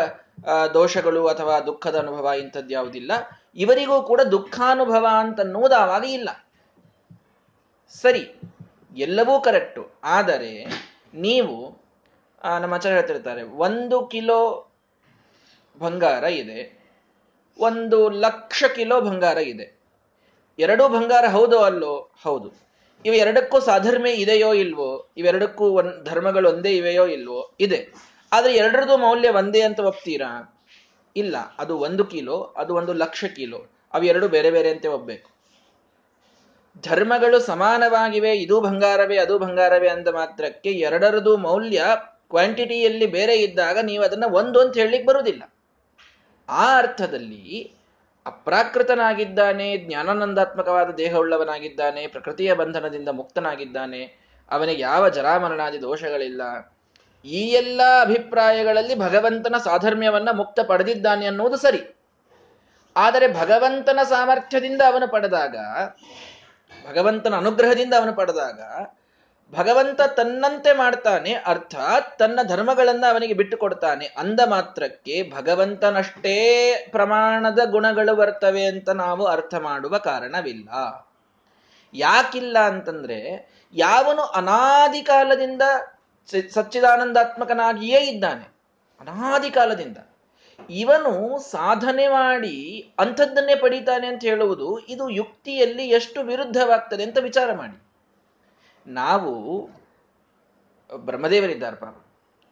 ದೋಷಗಳು 0.74 1.28
ಅಥವಾ 1.28 1.60
ದುಃಖದ 1.60 1.96
ಅನುಭವ 1.96 2.32
ಇಂಥದ್ದು 2.40 2.74
ಯಾವುದಿಲ್ಲ. 2.74 3.12
ಇವರಿಗೂ 3.56 4.02
ಕೂಡ 4.02 4.22
ದುಃಖಾನುಭವ 4.22 5.08
ಅಂತನ್ನುವುದು 5.20 5.76
ಆವಾಗ 5.76 6.06
ಇಲ್ಲ. 6.06 6.30
ಸರಿ, 7.90 8.40
ಎಲ್ಲವೂ 8.98 9.42
ಕರೆಕ್ಟು. 9.42 9.90
ಆದರೆ, 10.04 10.66
ನೀವು 11.14 11.84
ನಮ್ಮ 12.62 12.74
ಆಚಾರ್ಯ 12.74 12.96
ಹೇಳ್ತಿರ್ತಾರೆ, 12.96 13.44
ಒಂದು 13.44 14.08
ಕಿಲೋ 14.08 14.72
ಬಂಗಾರ 15.80 16.24
ಇದೆ. 16.24 16.84
ಒಂದು 17.60 18.10
ಲಕ್ಷ 18.10 18.64
ಕಿಲೋ 18.76 19.02
ಬಂಗಾರ 19.02 19.38
ಇದೆ. 19.38 19.80
ಎರಡೂ 20.60 20.88
ಬಂಗಾರ 20.88 21.26
ಹೌದೋ 21.26 21.58
ಅಲ್ಲೋ? 21.58 22.12
ಹೌದು. 22.24 22.52
ಇವೆರಡಕ್ಕೂ 23.06 23.60
ಸಾಧರ್ಮೆ 23.60 24.12
ಇದೆಯೋ 24.12 24.54
ಇಲ್ವೋ? 24.54 25.10
ಇವೆರಡಕ್ಕೂ 25.18 25.70
ಒಂದ್ 25.70 26.06
ಧರ್ಮಗಳು 26.06 26.50
ಒಂದೇ 26.50 26.78
ಇವೆಯೋ 26.78 27.08
ಇಲ್ವೋ? 27.08 27.52
ಇದೆ. 27.60 27.88
ಆದ್ರೆ 28.34 28.54
ಎರಡರದು 28.54 28.98
ಮೌಲ್ಯ 28.98 29.30
ಒಂದೇ 29.30 29.62
ಅಂತ 29.62 29.80
ಒಪ್ತೀರಾ? 29.80 30.62
ಇಲ್ಲ, 31.16 31.36
ಅದು 31.60 31.78
ಒಂದು 31.78 32.06
ಕಿಲೋ, 32.06 32.54
ಅದು 32.58 32.76
ಒಂದು 32.76 32.94
ಲಕ್ಷ 32.94 33.26
ಕಿಲೋ. 33.26 33.58
ಅವೆರಡು 33.94 34.28
ಬೇರೆ 34.28 34.52
ಬೇರೆ 34.52 34.70
ಅಂತ 34.70 34.86
ಒಪ್ಬೇಕು. 34.86 35.34
ಧರ್ಮಗಳು 36.84 37.40
ಸಮಾನವಾಗಿವೆ, 37.40 38.34
ಇದು 38.34 38.62
ಬಂಗಾರವೇ, 38.62 39.18
ಅದು 39.18 39.40
ಬಂಗಾರವೇ 39.40 39.88
ಅಂದ 39.88 40.08
ಮಾತ್ರಕ್ಕೆ 40.08 40.72
ಎರಡರದು 40.72 41.38
ಮೌಲ್ಯ 41.38 41.84
ಕ್ವಾಂಟಿಟಿಯಲ್ಲಿ 42.30 43.06
ಬೇರೆ 43.06 43.36
ಇದ್ದಾಗ 43.36 43.78
ನೀವು 43.82 44.04
ಅದನ್ನ 44.04 44.24
ಒಂದು 44.32 44.60
ಅಂತ 44.60 44.78
ಹೇಳಲಿಕ್ಕೆ 44.78 45.08
ಬರುವುದಿಲ್ಲ. 45.08 45.54
ಆ 46.50 46.78
ಅರ್ಥದಲ್ಲಿ 46.78 47.74
ಅಪ್ರಾಕೃತನಾಗಿದ್ದಾನೆ, 48.26 49.78
ಜ್ಞಾನಾನಂದಾತ್ಮಕವಾದ 49.78 50.90
ದೇಹವುಳ್ಳವನಾಗಿದ್ದಾನೆ, 50.90 52.08
ಪ್ರಕೃತಿಯ 52.08 52.54
ಬಂಧನದಿಂದ 52.54 53.10
ಮುಕ್ತನಾಗಿದ್ದಾನೆ, 53.10 54.04
ಅವನಿಗೆ 54.52 54.82
ಯಾವ 54.82 55.10
ಜರಾಮರಣಾದಿ 55.10 55.82
ದೋಷಗಳಿಲ್ಲ. 55.82 56.73
ಈ 57.26 57.42
ಎಲ್ಲ 57.42 57.82
ಅಭಿಪ್ರಾಯಗಳಲ್ಲಿ 58.02 58.96
ಭಗವಂತನ 58.96 59.56
ಸಾಧರ್ಮ್ಯವನ್ನ 59.64 60.30
ಮುಕ್ತ 60.32 60.60
ಪಡೆದಿದ್ದಾನೆ 60.60 61.26
ಅನ್ನುವುದು 61.26 61.58
ಸರಿ. 61.58 61.96
ಆದರೆ 62.96 63.28
ಭಗವಂತನ 63.34 64.00
ಸಾಮರ್ಥ್ಯದಿಂದ 64.04 64.82
ಅವನು 64.82 65.08
ಪಡೆದಾಗ, 65.08 65.56
ಭಗವಂತನ 66.90 67.36
ಅನುಗ್ರಹದಿಂದ 67.36 67.94
ಅವನು 67.94 68.14
ಪಡೆದಾಗ, 68.14 68.62
ಭಗವಂತ 69.54 70.02
ತನ್ನಂತೆ 70.02 70.74
ಮಾಡ್ತಾನೆ, 70.74 71.34
ಅರ್ಥಾತ್ 71.34 72.20
ತನ್ನ 72.20 72.40
ಧರ್ಮಗಳನ್ನ 72.48 73.06
ಅವನಿಗೆ 73.10 73.34
ಬಿಟ್ಟು 73.34 73.58
ಕೊಡ್ತಾನೆ 73.58 74.06
ಅಂದ 74.06 74.40
ಮಾತ್ರಕ್ಕೆ 74.46 75.32
ಭಗವಂತನಷ್ಟೇ 75.36 76.38
ಪ್ರಮಾಣದ 76.92 77.60
ಗುಣಗಳು 77.66 78.16
ಬರ್ತವೆ 78.16 78.66
ಅಂತ 78.66 78.90
ನಾವು 78.90 79.26
ಅರ್ಥ 79.26 79.56
ಮಾಡುವ 79.56 79.98
ಕಾರಣವಿಲ್ಲ. 79.98 80.70
ಯಾಕಿಲ್ಲ 81.94 82.60
ಅಂತಂದ್ರೆ, 82.60 83.50
ಯಾವನು 83.74 84.22
ಅನಾದಿ 84.22 85.02
ಕಾಲದಿಂದ 85.02 85.62
ಸಚ್ಚಿದಾನಂದಾತ್ಮಕನಾಗಿಯೇ 86.32 88.00
ಇದ್ದಾನೆ. 88.00 88.46
ಅನಾದಿ 89.00 89.52
ಕಾಲದಿಂದ. 89.52 89.98
ಇವನು 90.70 91.40
ಸಾಧನೆ 91.52 92.08
ಮಾಡಿ 92.08 92.58
ಅಂಥದ್ದನ್ನೇ 93.00 93.56
ಪಡೀತಾನೆ 93.56 94.08
ಅಂತ 94.08 94.24
ಹೇಳುವುದು 94.24 94.80
ಇದು 94.80 95.10
ಯುಕ್ತಿಯಲ್ಲಿ 95.10 95.90
ಎಷ್ಟು 95.90 96.22
ವಿರುದ್ಧವಾಗ್ತದೆ 96.22 97.04
ಅಂತ 97.04 97.18
ವಿಚಾರ 97.18 97.54
ಮಾಡಿ. 97.54 97.78
ನಾವು 98.88 99.32
ಬ್ರಹ್ಮದೇವರಿದ್ದಾರಪ್ಪ 100.98 102.06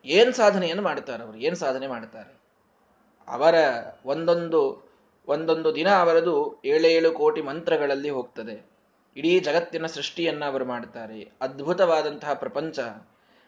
ಏನ್ 0.06 0.34
ಸಾಧನೆಯನ್ನು 0.34 0.84
ಮಾಡ್ತಾರೆ 0.84 1.24
ಅವರು? 1.24 1.38
ಏನ್ 1.38 1.56
ಸಾಧನೆ 1.56 1.88
ಮಾಡ್ತಾರೆ 1.88 2.42
ಅವರ 3.28 3.56
ಒಂದೊಂದು 4.06 4.92
ಒಂದೊಂದು 5.28 5.76
ದಿನ 5.76 5.90
ಅವರದು 5.96 6.62
ಏಳೇಳು 6.66 7.12
ಕೋಟಿ 7.12 7.42
ಮಂತ್ರಗಳಲ್ಲಿ 7.42 8.10
ಹೋಗ್ತದೆ. 8.10 8.56
ಇಡೀ 9.16 9.40
ಜಗತ್ತಿನ 9.40 9.86
ಸೃಷ್ಟಿಯನ್ನ 9.86 10.46
ಅವರು 10.46 10.66
ಮಾಡ್ತಾರೆ 10.66 11.32
ಅದ್ಭುತವಾದಂತಹ 11.42 12.34
ಪ್ರಪಂಚ. 12.34 12.80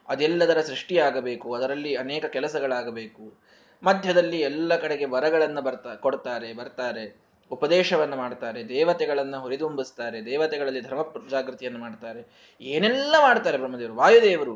ಅದೆಲ್ಲದರ 0.10 0.62
ಸೃಷ್ಟಿಯಾಗಬೇಕು, 0.62 1.54
ಅದರಲ್ಲಿ 1.54 1.96
ಅನೇಕ 1.96 2.26
ಕೆಲಸಗಳಾಗಬೇಕು. 2.26 3.40
ಮಧ್ಯದಲ್ಲಿ 3.84 4.40
ಎಲ್ಲ 4.40 4.76
ಕಡೆಗೆ 4.76 5.06
ವರಗಳನ್ನು 5.06 5.62
ಬರ್ತಾ, 5.62 5.96
ಕೊಡ್ತಾರೆ, 5.96 6.54
ಬರ್ತಾರೆ, 6.54 7.24
ಉಪದೇಶವನ್ನು 7.52 8.16
ಮಾಡ್ತಾರೆ, 8.16 8.70
ದೇವತೆಗಳನ್ನು 8.70 9.42
ಹುರಿದುಂಬಿಸ್ತಾರೆ, 9.42 10.26
ದೇವತೆಗಳಲ್ಲಿ 10.26 10.82
ಧರ್ಮ 10.82 11.30
ಜಾಗೃತಿಯನ್ನು 11.30 11.80
ಮಾಡ್ತಾರೆ. 11.80 12.54
ಏನೆಲ್ಲ 12.62 13.16
ಮಾಡ್ತಾರೆ 13.22 13.58
ಬ್ರಹ್ಮದೇವರು? 13.58 13.96
ವಾಯುದೇವರು 13.96 14.56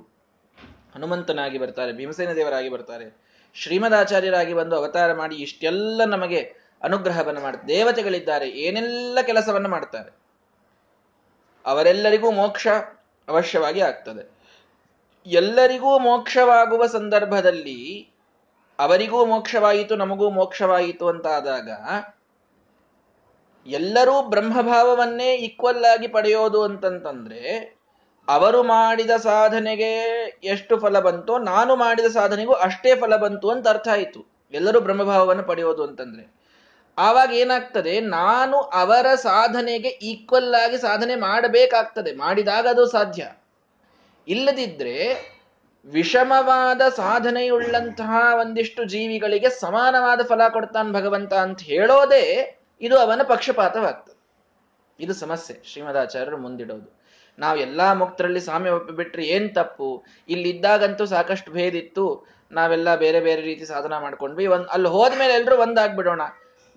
ಹನುಮಂತನಾಗಿ 0.96 1.58
ಬರ್ತಾರೆ, 1.58 1.94
ಭೀಮಸೇನ 1.94 2.34
ದೇವರಾಗಿ 2.34 2.70
ಬರ್ತಾರೆ, 2.70 3.18
ಶ್ರೀಮದಾಚಾರ್ಯರಾಗಿ 3.54 4.54
ಬಂದು 4.54 4.76
ಅವತಾರ 4.76 5.14
ಮಾಡಿ 5.14 5.36
ಇಷ್ಟೆಲ್ಲ 5.36 6.04
ನಮಗೆ 6.06 6.56
ಅನುಗ್ರಹವನ್ನು 6.84 7.42
ಮಾಡ್ತಾರೆ 7.42 7.68
ದೇವತೆಗಳಿದ್ದಾರೆ, 7.68 8.50
ಏನೆಲ್ಲ 8.50 9.22
ಕೆಲಸವನ್ನು 9.22 9.70
ಮಾಡ್ತಾರೆ? 9.70 10.12
ಅವರೆಲ್ಲರಿಗೂ 11.66 12.32
ಮೋಕ್ಷ 12.32 12.68
ಅವಶ್ಯವಾಗಿ 13.28 13.80
ಆಗ್ತದೆ. 13.82 14.37
ಎಲ್ಲರಿಗೂ 15.28 16.00
ಮೋಕ್ಷವಾಗುವ 16.00 16.86
ಸಂದರ್ಭದಲ್ಲಿ 16.86 18.08
ಅವರಿಗೂ 18.80 19.26
ಮೋಕ್ಷವಾಯಿತು, 19.26 19.96
ನಮಗೂ 19.96 20.30
ಮೋಕ್ಷವಾಯಿತು 20.30 21.08
ಅಂತ 21.08 21.28
ಆದಾಗ 21.28 21.70
ಎಲ್ಲರೂ 23.68 24.22
ಬ್ರಹ್ಮಭಾವವನ್ನೇ 24.22 25.36
ಈಕ್ವಲ್ 25.36 25.86
ಆಗಿ 25.86 26.08
ಪಡೆಯೋದು 26.08 26.64
ಅಂತಂತಂದ್ರೆ 26.64 27.42
ಅವರು 28.28 28.64
ಮಾಡಿದ 28.64 29.12
ಸಾಧನೆಗೆ 29.12 29.92
ಎಷ್ಟು 30.44 30.80
ಫಲ 30.80 31.00
ಬಂತೋ, 31.00 31.38
ನಾನು 31.38 31.76
ಮಾಡಿದ 31.76 32.06
ಸಾಧನೆಗೂ 32.06 32.54
ಅಷ್ಟೇ 32.54 32.96
ಫಲ 32.96 33.16
ಬಂತು 33.16 33.50
ಅಂತ 33.50 33.68
ಅರ್ಥ 33.68 33.88
ಆಯಿತು. 33.88 34.26
ಎಲ್ಲರೂ 34.54 34.80
ಬ್ರಹ್ಮಭಾವವನ್ನು 34.80 35.44
ಪಡೆಯೋದು 35.44 35.84
ಅಂತಂದ್ರೆ. 35.84 36.24
ಆವಾಗ 36.98 37.32
ಏನಾಗ್ತದೆ, 37.34 38.00
ನಾನು 38.00 38.58
ಅವರ 38.58 39.16
ಸಾಧನೆಗೆ 39.16 39.88
ಈಕ್ವಲ್ 39.88 40.56
ಆಗಿ 40.56 40.78
ಸಾಧನೆ 40.78 41.16
ಮಾಡಬೇಕಾಗ್ತದೆ, 41.16 42.16
ಮಾಡಿದಾಗ 42.16 42.68
ಅದು 42.68 42.86
ಸಾಧ್ಯ. 42.86 43.24
ಇಲ್ಲದಿದ್ರೆ 44.28 45.14
ವಿಷಮವಾದ 45.86 46.82
ಸಾಧನೆಯುಳ್ಳಂತಹ 46.96 48.16
ಒಂದಿಷ್ಟು 48.40 48.84
ಜೀವಿಗಳಿಗೆ 48.84 49.50
ಸಮಾನವಾದ 49.50 50.22
ಫಲ 50.26 50.42
ಕೊಡ್ತಾನೆ 50.50 50.94
ಭಗವಂತ 50.94 51.34
ಅಂತ 51.34 51.62
ಹೇಳೋದೇ 51.62 52.58
ಇದು 52.82 52.98
ಅವನ 52.98 53.22
ಪಕ್ಷಪಾತವಾಗ್ತದೆ. 53.24 54.18
ಇದು 55.00 55.14
ಸಮಸ್ಯೆ 55.14 55.64
ಶ್ರೀಮದಾಚಾರ್ಯರು 55.66 56.38
ಮುಂದಿಡೋದು. 56.38 56.98
ನಾವು 57.40 57.58
ಎಲ್ಲಾ 57.58 57.94
ಮುಕ್ತರಲ್ಲಿ 57.94 58.40
ಸಾಮ್ಯ 58.40 58.70
ಒಪ್ಪಿಬಿಟ್ರೆ 58.70 59.26
ಏನ್ 59.26 59.56
ತಪ್ಪು? 59.56 60.06
ಇಲ್ಲಿದ್ದಾಗಂತೂ 60.30 61.06
ಸಾಕಷ್ಟು 61.06 61.52
ಭೇದಿತ್ತು. 61.52 62.28
ನಾವೆಲ್ಲ 62.52 62.96
ಬೇರೆ 62.96 63.20
ಬೇರೆ 63.20 63.42
ರೀತಿ 63.42 63.66
ಸಾಧನ 63.66 63.98
ಮಾಡ್ಕೊಂಡ್ವಿ. 63.98 64.48
ಒಂದ್ 64.48 64.68
ಅಲ್ಲಿ 64.68 64.88
ಹೋದ್ಮೇಲೆ 64.88 65.34
ಎಲ್ರು 65.34 65.58
ಒಂದಾಗ್ಬಿಡೋಣ. 65.58 66.22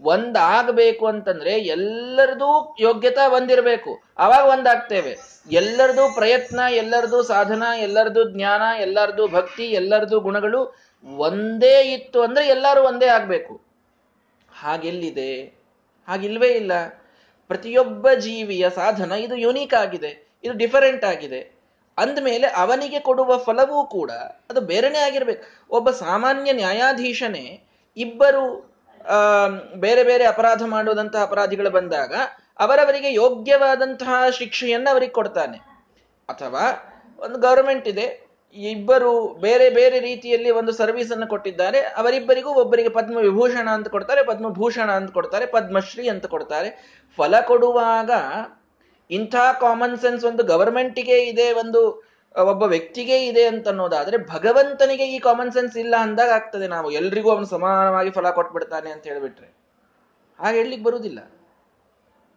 ಒಂದಾಗಬೇಕು 0.02 1.07
ಅಂತಂದ್ರೆ 1.07 1.52
ಎಲ್ಲರದೂ 1.52 2.76
ಯೋಗ್ಯತಾ 2.80 3.28
ಒಂದಿರಬೇಕು. 3.28 4.02
ಅವಾಗ 4.19 4.45
ಒಂದಾಗ್ತೇವೆ. 4.45 5.16
ಎಲ್ಲರದು 5.52 6.14
ಪ್ರಯತ್ನ, 6.14 6.61
ಎಲ್ಲರದು 6.71 7.23
ಸಾಧನ, 7.23 7.62
ಎಲ್ಲರದು 7.78 8.30
ಜ್ಞಾನ, 8.30 8.62
ಎಲ್ಲರದು 8.80 9.28
ಭಕ್ತಿ, 9.28 9.64
ಎಲ್ಲರದು 9.64 10.21
ಗುಣಗಳು 10.21 10.75
ಒಂದೇ 11.16 11.92
ಇತ್ತು 11.92 12.23
ಅಂದ್ರೆ 12.23 12.49
ಎಲ್ಲರೂ 12.49 12.83
ಒಂದೇ 12.83 13.07
ಆಗ್ಬೇಕು. 13.07 13.61
ಹಾಗೆಲ್ಲಿದೆ? 14.61 15.42
ಹಾಗಿಲ್ವೇ 16.09 16.49
ಇಲ್ಲ. 16.49 16.73
ಪ್ರತಿಯೊಬ್ಬ 17.49 18.11
ಜೀವಿಯ 18.11 18.71
ಸಾಧನ 18.75 19.12
ಇದು 19.12 19.37
ಯುನೀಕ್ 19.37 19.75
ಆಗಿದೆ. 19.75 20.28
ಇದು 20.45 20.52
ಡಿಫರೆಂಟ್ 20.52 21.04
ಆಗಿದೆ. 21.04 21.61
ಅಂದಮೇಲೆ 21.99 22.47
ಅವನಿಗೆ 22.47 23.00
ಕೊಡುವ 23.00 23.37
ಫಲವೂ 23.37 23.87
ಕೂಡ 23.87 24.11
ಅದು 24.50 24.61
ಬೇರೆನೇ 24.61 24.99
ಆಗಿರ್ಬೇಕು. 24.99 25.42
ಒಬ್ಬ 25.71 25.90
ಸಾಮಾನ್ಯ 25.90 26.52
ನ್ಯಾಯಾಧೀಶನೇ 26.52 27.61
ಇಬ್ಬರು 27.97 28.69
ಬೇರೆ 29.76 30.04
ಬೇರೆ 30.04 30.25
ಅಪರಾಧ 30.25 30.62
ಮಾಡುವುದಂತಹ 30.66 31.23
ಅಪರಾಧಿಗಳು 31.23 31.71
ಬಂದಾಗ 31.71 32.14
ಅವರವರಿಗೆ 32.61 33.12
ಯೋಗ್ಯವಾದಂತಹ 33.12 34.30
ಶಿಕ್ಷೆಯನ್ನು 34.30 34.90
ಅವರಿಗೆ 34.90 35.12
ಕೊಡ್ತಾನೆ. 35.12 35.59
ಅಥವಾ 36.28 36.64
ಒಂದು 37.19 37.38
ಗವರ್ಮೆಂಟ್ 37.38 37.88
ಇದೆ, 37.88 38.30
ಇಬ್ಬರು 38.57 39.28
ಬೇರೆ 39.35 39.71
ಬೇರೆ 39.71 40.00
ರೀತಿಯಲ್ಲಿ 40.00 40.50
ಒಂದು 40.50 40.73
ಸರ್ವಿಸ್ 40.73 41.12
ಅನ್ನು 41.12 41.26
ಕೊಟ್ಟಿದ್ದಾರೆ, 41.26 41.80
ಅವರಿಬ್ಬರಿಗೂ 41.80 42.50
ಒಬ್ಬರಿಗೆ 42.50 42.88
ಪದ್ಮ 42.88 43.16
ವಿಭೂಷಣ 43.16 43.69
ಅಂತ 43.69 43.88
ಕೊಡ್ತಾರೆ, 43.88 44.23
ಪದ್ಮಭೂಷಣ 44.23 44.90
ಅಂತ 44.90 45.11
ಕೊಡ್ತಾರೆ, 45.11 45.47
ಪದ್ಮಶ್ರೀ 45.47 46.09
ಅಂತ 46.09 46.26
ಕೊಡ್ತಾರೆ. 46.26 46.71
ಫಲ 47.19 47.40
ಕೊಡುವಾಗ 47.40 48.11
ಇಂಥ 49.11 49.35
ಕಾಮನ್ 49.61 49.99
ಸೆನ್ಸ್ 49.99 50.25
ಒಂದು 50.25 50.42
ಗವರ್ಮೆಂಟಿಗೆ 50.45 51.19
ಇದೆ 51.23 51.52
ಒಂದು 51.52 52.09
ಒಬ್ಬ 52.37 52.62
ವ್ಯಕ್ತಿಗೆ 52.62 53.26
ಇದೆ 53.26 53.44
ಅಂತ 53.44 53.68
ಅನ್ನೋದಾದ್ರೆ 53.68 54.16
ಭಗವಂತನಿಗೆ 54.16 55.08
ಈ 55.08 55.18
ಕಾಮನ್ 55.18 55.52
ಸೆನ್ಸ್ 55.52 55.76
ಇಲ್ಲ 55.76 55.94
ಅಂದಾಗ 55.99 56.30
ಆಗ್ತದೆ. 56.30 56.68
ನಾವು 56.68 56.90
ಎಲ್ರಿಗೂ 56.90 57.30
ಅವನು 57.30 57.46
ಸಮಾನವಾಗಿ 57.46 58.10
ಫಲ 58.10 58.30
ಕೊಟ್ಬಿಡ್ತಾನೆ 58.30 58.90
ಅಂತ 58.90 59.04
ಹೇಳಿಬಿಟ್ರೆ. 59.04 59.54
ಹಾಗೆ 60.40 60.56
ಹೇಳಲಿಕ್ಕೆ 60.56 60.84
ಬರುವುದಿಲ್ಲ. 60.84 61.32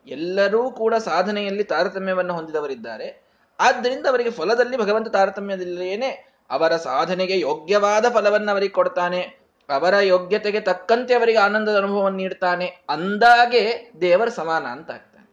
ಎಲ್ಲರೂ 0.07 0.71
ಕೂಡ 0.71 0.95
ಸಾಧನೆಯಲ್ಲಿ 0.95 1.63
ತಾರತಮ್ಯವನ್ನು 1.63 2.33
ಹೊಂದಿದವರಿದ್ದಾರೆ. 2.33 3.23
ಆದ್ದರಿಂದ 3.59 4.05
ಅವರಿಗೆ 4.05 4.29
ಫಲದಲ್ಲಿ 4.29 4.77
ಭಗವಂತ 4.77 5.07
ತಾರತಮ್ಯದಲ್ಲೇನೆ 5.07 6.33
ಅವರ 6.49 6.75
ಸಾಧನೆಗೆ 6.75 7.39
ಯೋಗ್ಯವಾದ 7.39 8.05
ಫಲವನ್ನು 8.13 8.51
ಅವರಿಗೆ 8.51 8.73
ಕೊಡ್ತಾನೆ. 8.73 9.21
ಅವರ 9.69 9.95
ಯೋಗ್ಯತೆಗೆ 9.95 10.59
ತಕ್ಕಂತೆ 10.59 11.13
ಅವರಿಗೆ 11.13 11.37
ಆನಂದದ 11.37 11.77
ಅನುಭವವನ್ನು 11.77 12.17
ನೀಡ್ತಾನೆ. 12.17 12.65
ಅಂದಾಗೆ 12.89 13.91
ದೇವರ 14.01 14.29
ಸಮಾನ 14.29 14.65
ಅಂತ 14.65 14.91
ಆಗ್ತಾನೆ. 14.91 15.29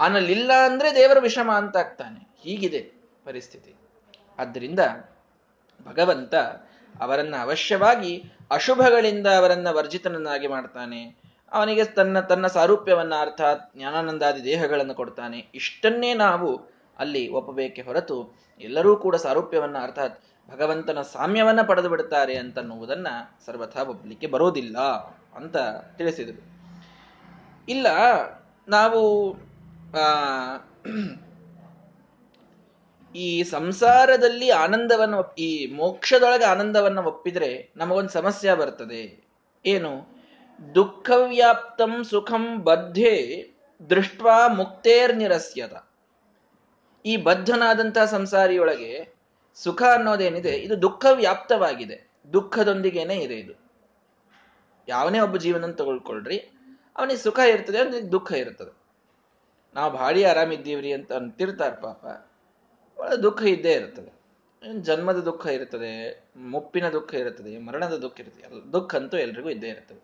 ಅನ್ನಲಿಲ್ಲ 0.00 0.52
ಅಂದ್ರೆ 0.64 0.94
ದೇವರ 0.94 1.18
ವಿಷಮ 1.18 1.50
ಅಂತ 1.54 1.76
ಆಗ್ತಾನೆ. 1.76 2.34
ಹೀಗಿದೆ. 2.42 3.03
ಪರಿಸ್ಥಿತಿ. 3.24 3.74
ಆದ್ದರಿಂದ 4.38 4.78
ಭಗವಂತ 5.86 6.34
ಅವರನ್ನ 7.00 7.34
ಅವಶ್ಯವಾಗಿ 7.40 8.32
ಅಶುಭಗಳಿಂದ 8.50 9.26
ಅವರನ್ನ 9.26 9.68
ವರ್ಜಿತನನ್ನಾಗಿ 9.70 10.46
ಮಾಡ್ತಾನೆ. 10.46 11.16
ಅವನಿಗೆ 11.52 11.84
ತನ್ನ 11.84 12.20
ತನ್ನ 12.20 12.46
ಸಾರೂಪ್ಯವನ್ನ 12.46 13.14
ಅರ್ಥಾತ್ 13.20 13.76
ಜ್ಞಾನಾನಂದಾದಿ 13.76 14.44
ದೇಹಗಳನ್ನು 14.44 14.94
ಕೊಡ್ತಾನೆ. 14.94 15.38
ಇಷ್ಟನ್ನೇ 15.54 16.14
ನಾವು 16.14 16.74
ಅಲ್ಲಿ 16.98 17.28
ಒಪ್ಪಬೇಕೆ 17.28 17.82
ಹೊರತು 17.82 18.34
ಎಲ್ಲರೂ 18.60 18.96
ಕೂಡ 18.96 19.16
ಸಾರೂಪ್ಯವನ್ನ 19.16 19.78
ಅರ್ಥಾತ್ 19.78 20.20
ಭಗವಂತನ 20.50 21.02
ಸಾಮ್ಯವನ್ನ 21.02 21.62
ಪಡೆದು 21.62 21.88
ಬಿಡುತ್ತಾರೆ 21.88 22.36
ಅಂತನ್ನುವುದನ್ನ 22.36 23.06
ಸರ್ವಥಾ 23.46 23.82
ಒಪ್ಪಲಿಕ್ಕೆ 23.82 24.26
ಬರೋದಿಲ್ಲ 24.26 24.78
ಅಂತ 25.34 25.56
ತಿಳಿಸಿದರು. 25.96 26.42
ಇಲ್ಲ, 27.68 27.86
ನಾವು 28.68 29.34
ಈ 33.14 33.42
ಸಂಸಾರದಲ್ಲಿ 33.42 34.50
ಆನಂದವನ್ನು 34.50 35.34
ಈ 35.34 35.66
ಮೋಕ್ಷದೊಳಗೆ 35.66 36.44
ಆನಂದವನ್ನು 36.44 37.02
ಒಪ್ಪಿದ್ರೆ 37.02 37.72
ನಮಗೊಂದು 37.76 38.08
ಸಮಸ್ಯೆ 38.08 38.54
ಬರ್ತದೆ. 38.54 39.24
ಏನು? 39.66 40.14
ದುಃಖವ್ಯಾಪ್ತಂ 40.74 42.04
ಸುಖಂ 42.04 42.64
ಬದ್ಧೆ 42.64 43.44
ದೃಷ್ಟ್ವಾ 43.90 44.48
ಮುಕ್ತೇರ್ನಿರಸ್ಯತ. 44.48 45.74
ಈ 47.06 47.16
ಬದ್ಧನಾದಂತಹ 47.16 48.04
ಸಂಸಾರಿಯೊಳಗೆ 48.04 49.14
ಸುಖ 49.54 49.82
ಅನ್ನೋದೇನಿದೆ, 49.82 50.50
ಇದು 50.50 50.82
ದುಃಖ 50.82 51.06
ವ್ಯಾಪ್ತವಾಗಿದೆ 51.12 52.08
ದುಃಖದೊಂದಿಗೇನೆ 52.32 53.14
ಇದೆ 53.14 53.34
ಇದು. 53.34 53.52
ಯಾವನೇ 54.88 55.18
ಒಬ್ಬ 55.20 55.36
ಜೀವನ 55.36 55.72
ತಗೊಳ್ಕೊಳ್ರಿ, 55.72 56.36
ಅವನಿಗೆ 56.96 57.20
ಸುಖ 57.20 57.38
ಇರ್ತದೆ, 57.38 57.78
ಅವನಿಗೆ 57.78 58.12
ದುಃಖ 58.12 58.32
ಇರ್ತದೆ. 58.32 58.84
ನಾವು 59.74 59.92
ಭಾರಿ 59.92 60.24
ಆರಾಮಿದ್ದೀವ್ರಿ 60.24 60.92
ಅಂತ 60.92 61.12
ಅಂತಿರ್ತಾರೆ 61.12 61.76
ಪಾಪ. 61.80 62.06
ಒಳ್ಳೆ 62.98 63.16
ದುಃಖ 63.22 63.42
ಇದ್ದೇ 63.42 63.72
ಇರ್ತದೆ 63.72 64.10
ಜನ್ಮದ 64.80 65.20
ದುಃಖ 65.24 65.46
ಇರ್ತದೆ 65.46 65.92
ಮುಪ್ಪಿನ 66.36 66.86
ದುಃಖ 66.88 67.14
ಇರುತ್ತದೆ, 67.14 67.58
ಮರಣದ 67.58 67.96
ದುಃಖ 67.96 68.20
ಇರ್ತದೆ 68.20 68.72
ದುಃಖ 68.72 68.94
ಅಂತೂ 68.94 69.16
ಎಲ್ರಿಗೂ 69.16 69.50
ಇದ್ದೇ 69.50 69.68
ಇರ್ತದೆ 69.68 70.02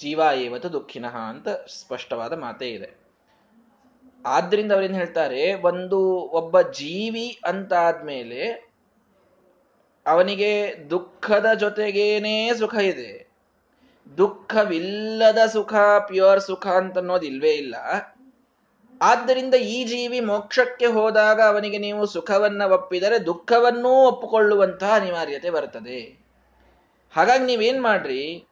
ಜೀವ 0.00 0.20
ಏವತ್ತು 0.36 0.72
ದುಃಖಿನಃ 0.72 1.14
ಅಂತ 1.32 1.48
ಸ್ಪಷ್ಟವಾದ 1.48 2.32
ಮಾತೇ 2.32 2.68
ಇದೆ. 2.70 2.90
ಆದ್ರಿಂದ 4.26 4.72
ಅವ್ರೇನ್ 4.72 4.94
ಹೇಳ್ತಾರೆ, 4.94 5.54
ಒಂದು 5.54 5.98
ಒಬ್ಬ 6.40 6.60
ಜೀವಿ 6.60 7.38
ಅಂತಾದ್ಮೇಲೆ 7.46 8.42
ಅವನಿಗೆ 10.06 10.52
ದುಃಖದ 10.90 11.46
ಜೊತೆಗೇನೇ 11.54 12.36
ಸುಖ 12.58 12.74
ಇದೆ. 12.74 13.10
ದುಃಖವಿಲ್ಲದ 14.18 15.40
ಸುಖ 15.46 15.74
ಪ್ಯೂರ್ 16.08 16.40
ಸುಖ 16.40 16.66
ಅಂತ 16.66 16.98
ಅನ್ನೋದು 16.98 17.26
ಇಲ್ವೇ 17.26 17.52
ಇಲ್ಲ. 17.52 17.76
ಆದ್ದರಿಂದ 19.02 19.54
ಈ 19.54 19.84
ಜೀವಿ 19.84 20.20
ಮೋಕ್ಷಕ್ಕೆ 20.20 20.86
ಹೋದಾಗ 20.86 21.40
ಅವನಿಗೆ 21.40 21.78
ನೀವು 21.78 22.06
ಸುಖವನ್ನ 22.06 22.62
ಒಪ್ಪಿದರೆ 22.62 23.26
ದುಃಖವನ್ನೂ 23.26 23.88
ಒಪ್ಪಿಕೊಳ್ಳುವಂತಹ 23.88 24.94
ಅನಿವಾರ್ಯತೆ 24.94 25.50
ಬರ್ತದೆ 25.50 26.00
ಹಾಗಾಗಿ 27.10 27.44
ನೀವೇನ್ 27.44 27.82
ಮಾಡ್ರಿ? 27.82 28.46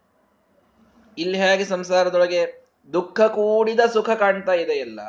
ಇಲ್ಲಿ 1.19 1.39
ಹೇಗೆ 1.39 1.65
ಸಂಸಾರದೊಳಗೆ 1.65 2.69
ದುಃಖ 2.93 3.21
ಕೂಡಿದ 3.21 3.81
ಸುಖ 3.81 4.11
ಕಾಣ್ತಾ 4.11 4.53
ಇದೆಯಲ್ಲ 4.53 5.01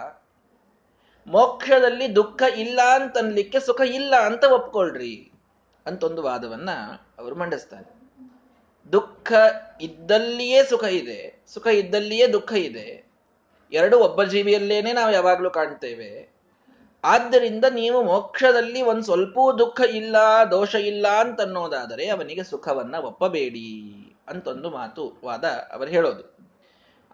ಮೋಕ್ಷದಲ್ಲಿ 1.28 2.16
ದುಃಖ 2.16 2.42
ಇಲ್ಲ 2.58 2.80
ಅಂತನ್ಲಿಕ್ಕೆ 2.96 3.60
ಸುಖ 3.60 3.82
ಇಲ್ಲ 3.82 4.16
ಅಂತ 4.16 4.44
ಒಪ್ಕೊಳ್ರಿ 4.44 5.32
ಅಂತೊಂದು 5.86 6.22
ವಾದವನ್ನ 6.24 6.70
ಅವರು 7.20 7.36
ಮಂಡಿಸ್ತಾರೆ. 7.36 8.00
ದುಃಖ 8.92 9.32
ಇದ್ದಲ್ಲಿಯೇ 9.82 10.64
ಸುಖ 10.64 10.84
ಇದೆ, 10.84 11.44
ಸುಖ 11.54 11.68
ಇದ್ದಲ್ಲಿಯೇ 11.68 12.28
ದುಃಖ 12.28 12.54
ಇದೆ. 12.54 13.09
ಎರಡು 13.72 14.00
ಒಬ್ಬ 14.00 14.24
ಜೀವಿಯಲ್ಲೇನೆ 14.24 14.94
ನಾವು 14.94 15.12
ಯಾವಾಗಲೂ 15.12 15.50
ಕಾಣ್ತೇವೆ. 15.50 16.40
ಆದ್ದರಿಂದ 17.04 17.66
ನೀವು 17.70 18.04
ಮೋಕ್ಷದಲ್ಲಿ 18.04 18.82
ಒಂದು 18.82 19.04
ಸ್ವಲ್ಪ 19.04 19.38
ದುಃಖ 19.58 19.82
ಇಲ್ಲ, 19.82 20.16
ದೋಷ 20.52 20.76
ಇಲ್ಲ 20.76 21.08
ಅಂತನ್ನೋದಾದರೆ 21.08 22.08
ಅವನಿಗೆ 22.08 22.44
ಸುಖವನ್ನ 22.44 22.96
ಒಪ್ಪಬೇಡಿ 22.96 23.70
ಅಂತೊಂದು 24.28 24.70
ಮಾತು 24.70 25.22
ವಾದ 25.24 25.44
ಅವರು 25.44 25.90
ಹೇಳೋದು. 25.90 26.38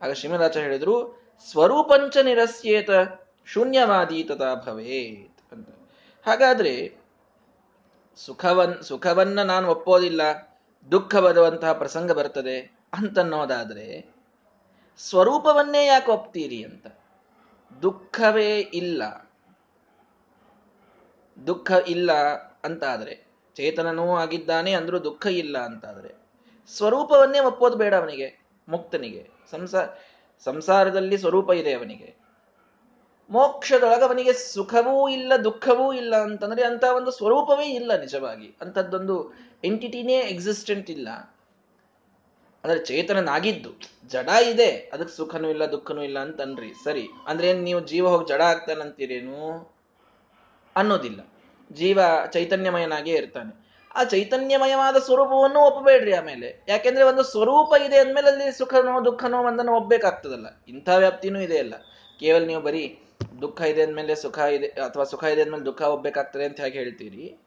ಆಗ 0.01 0.12
ಶ್ರೀಮರಾಜ 0.12 0.57
ಹೇಳಿದ್ರು, 0.57 1.21
ಸ್ವರೂಪಂಚ 1.51 2.17
ನಿರಸ್ಯೇತ 2.17 2.89
ಶೂನ್ಯವಾದಿ 3.45 4.24
ತಥಾ 4.24 4.55
ಭವೇತ್ 4.55 5.53
ಅಂತ. 5.53 5.69
ಹಾಗಾದ್ರೆ 6.25 6.93
ಸುಖವನ್, 8.15 8.83
ಸುಖವನ್ನ 8.83 9.43
ನಾನು 9.43 9.67
ಒಪ್ಪೋದಿಲ್ಲ, 9.67 10.21
ದುಃಖ 10.91 11.15
ಬರುವಂತಹ 11.15 11.74
ಪ್ರಸಂಗ 11.74 12.12
ಬರ್ತದೆ 12.12 12.77
ಅಂತನ್ನೋದಾದ್ರೆ 12.93 14.14
ಸ್ವರೂಪವನ್ನೇ 14.98 15.86
ಯಾಕೆ 15.86 16.12
ಒಪ್ತೀರಿ 16.12 16.64
ಅಂತ? 16.64 16.88
ದುಃಖವೇ 17.82 18.60
ಇಲ್ಲ. 18.60 19.30
ದುಃಖ 21.48 21.72
ಇಲ್ಲ 21.88 22.12
ಅಂತಾದರೆ, 22.64 23.28
ಚೇತನನೂ 23.56 24.16
ಆಗಿದ್ದಾನೆ 24.16 24.74
ಅಂದರೂ 24.74 25.04
ದುಃಖ 25.04 25.25
ಇಲ್ಲ 25.25 25.58
ಅಂತಾದರೆ, 25.58 26.16
ಸ್ವರೂಪವನ್ನೇ 26.68 27.40
ಒಪ್ಪೋದು 27.40 27.78
ಬೇಡ 27.78 27.96
ಅವನಿಗೆ, 27.96 28.40
ಮುಕ್ತನಿಗೆ. 28.70 29.30
ಸಂಸಾರ 29.52 29.88
ಸಂಸಾರದಲ್ಲಿ 30.40 31.18
ಸ್ವರೂಪ 31.18 31.50
ಇದೆ 31.50 31.74
ಅವನಿಗೆ. 31.74 32.16
ಮೋಕ್ಷದೊಳಗ 33.30 34.04
ಅವನಿಗೆ 34.04 34.34
ಸುಖವೂ 34.34 35.10
ಇಲ್ಲ, 35.10 35.34
ದುಃಖವೂ 35.44 35.94
ಇಲ್ಲ 35.94 36.16
ಅಂತಂದ್ರೆ 36.16 36.64
ಅಂತ 36.64 36.84
ಒಂದು 36.84 37.12
ಸ್ವರೂಪವೇ 37.12 37.66
ಇಲ್ಲ 37.66 38.00
ನಿಜವಾಗಿ. 38.00 38.56
ಅಂಥದ್ದೊಂದು 38.62 39.34
ಎಂಟಿಟಿನೇ 39.64 40.14
ಎಕ್ಸಿಸ್ಟೆಂಟ್ 40.14 40.92
ಇಲ್ಲ. 40.92 41.35
ಅಂದ್ರೆ 42.65 42.86
ಚೇತನನಾಗಿದ್ದು. 42.86 43.72
ಜಡ 44.07 44.29
ಇದೆ, 44.51 44.89
ಅದಕ್ಕೆ 44.93 45.17
ಸುಖನೂ 45.17 45.50
ಇಲ್ಲ, 45.50 45.65
ದುಃಖನೂ 45.65 46.03
ಇಲ್ಲ 46.03 46.19
ಅಂತನ್ರಿ. 46.19 46.74
ಸರಿ, 46.84 47.07
ಅಂದ್ರೆ 47.27 47.53
ನೀವು 47.53 47.79
ಜೀವ 47.79 48.07
ಹೋಗಿ 48.07 48.25
ಜಡ 48.25 48.41
ಆಗ್ತಾನಂತೀರೇನು 48.41 49.75
ಅನ್ನೋದಿಲ್ಲ. 50.75 51.19
ಜೀವ 51.72 52.00
ಚೈತನ್ಯಮಯನಾಗೇ 52.31 53.12
ಇರ್ತಾನೆ. 53.12 53.65
ಆ 53.95 54.03
ಚೈತನ್ಯಮಯವಾದ 54.03 54.98
ಸ್ವರೂಪವನ್ನು 54.98 55.60
ಒಪ್ಪಬೇಡ್ರಿ 55.60 56.13
ಆಮೇಲೆ. 56.13 56.65
ಯಾಕೆಂದ್ರೆ 56.67 57.03
ಒಂದು 57.03 57.24
ಸ್ವರೂಪ 57.24 57.81
ಇದೆ 57.81 57.98
ಅಂದ್ಮೇಲೆ 57.98 58.27
ಅಲ್ಲಿ 58.27 58.57
ಸುಖನೋ, 58.57 59.05
ದುಃಖನೋ, 59.05 59.43
ಒಂದನ್ನು 59.43 59.74
ಒಪ್ಪಬೇಕಾಗ್ತದಲ್ಲ 59.74 60.48
ಇಂಥ 60.67 60.89
ವ್ಯಾಪ್ತಿನೂ 60.98 61.39
ಇದೆ 61.39 61.60
ಅಲ್ಲ. 61.60 61.74
ಕೇವಲ 62.19 62.45
ನೀವು 62.45 62.62
ಬರೀ 62.62 63.00
ದುಃಖ 63.41 63.62
ಇದೆ 63.62 63.81
ಅಂದ್ಮೇಲೆ 63.81 64.15
ಸುಖ 64.15 64.39
ಇದೆ, 64.39 64.67
ಅಥವಾ 64.67 65.03
ಸುಖ 65.03 65.24
ಇದೆ 65.24 65.41
ಅಂದ್ಮೇಲೆ 65.41 65.65
ದುಃಖ 65.65 65.81
ಒಪ್ಪಬೇಕಾಗ್ತದೆ 65.81 66.45
ಅಂತ 66.45 66.62
ಹೇಗೆ 66.62 66.77
ಹೇಳ್ತೀರಿ? 66.79 67.38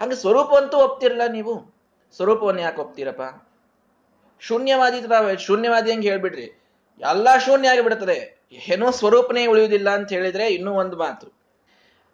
ಹಂಗೆ 0.00 0.14
ಸ್ವರೂಪವಂತೂ 0.14 0.78
ಒಪ್ತಿರಲ್ಲ 0.78 1.22
ನೀವು? 1.30 1.76
ಸ್ವರೂಪವನ್ನು 2.16 2.60
ಯಾಕೆ 2.60 2.80
ಒಪ್ತೀರಪ್ಪ? 2.80 3.22
ಶೂನ್ಯವಾದಿ 4.40 5.00
ಶೂನ್ಯವಾದಿ 5.38 5.92
ಹಂಗೆ 5.92 6.08
ಹೇಳ್ಬಿಡ್ರಿ. 6.08 6.46
ಎಲ್ಲ 7.00 7.38
ಶೂನ್ಯ 7.38 7.68
ಆಗಿಬಿಡ್ತದೆ 7.68 8.36
ಏನೋ 8.72 8.90
ಸ್ವರೂಪನೇ 8.90 9.46
ಉಳಿಯುವುದಿಲ್ಲ 9.46 9.90
ಅಂತ 9.90 10.08
ಹೇಳಿದ್ರೆ 10.08 10.48
ಇನ್ನೂ 10.48 10.72
ಒಂದು 10.72 10.96
ಮಾತು. 10.96 11.36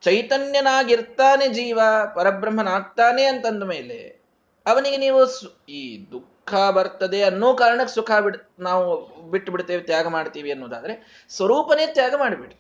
ಚೈತನ್ಯನಾಗಿರ್ತಾನೆ 0.01 1.49
ಜೀವ, 1.49 1.81
ಪರಬ್ರಹ್ಮನಾಗ್ತಾನೆ 2.15 3.25
ಅಂತಂದ 3.25 3.63
ಮೇಲೆ 3.63 4.23
ಅವನಿಗೆ 4.67 4.97
ನೀವು 4.97 5.21
ಈ 5.69 6.07
ದುಃಖ 6.11 6.55
ಬರ್ತದೆ 6.55 7.23
ಅನ್ನೋ 7.23 7.55
ಕಾರಣಕ್ಕೆ 7.55 7.95
ಸುಖ 7.95 8.11
ಬಿಡ್, 8.11 8.37
ನಾವು 8.61 9.07
ಬಿಟ್ಟು 9.31 9.53
ಬಿಡ್ತೇವೆ 9.53 9.83
ತ್ಯಾಗ 9.83 10.07
ಮಾಡ್ತೀವಿ 10.07 10.51
ಅನ್ನೋದಾದ್ರೆ 10.51 11.27
ಸ್ವರೂಪನೇ 11.31 11.87
ತ್ಯಾಗ 11.87 12.15
ಮಾಡಿಬಿಡಿ. 12.15 12.57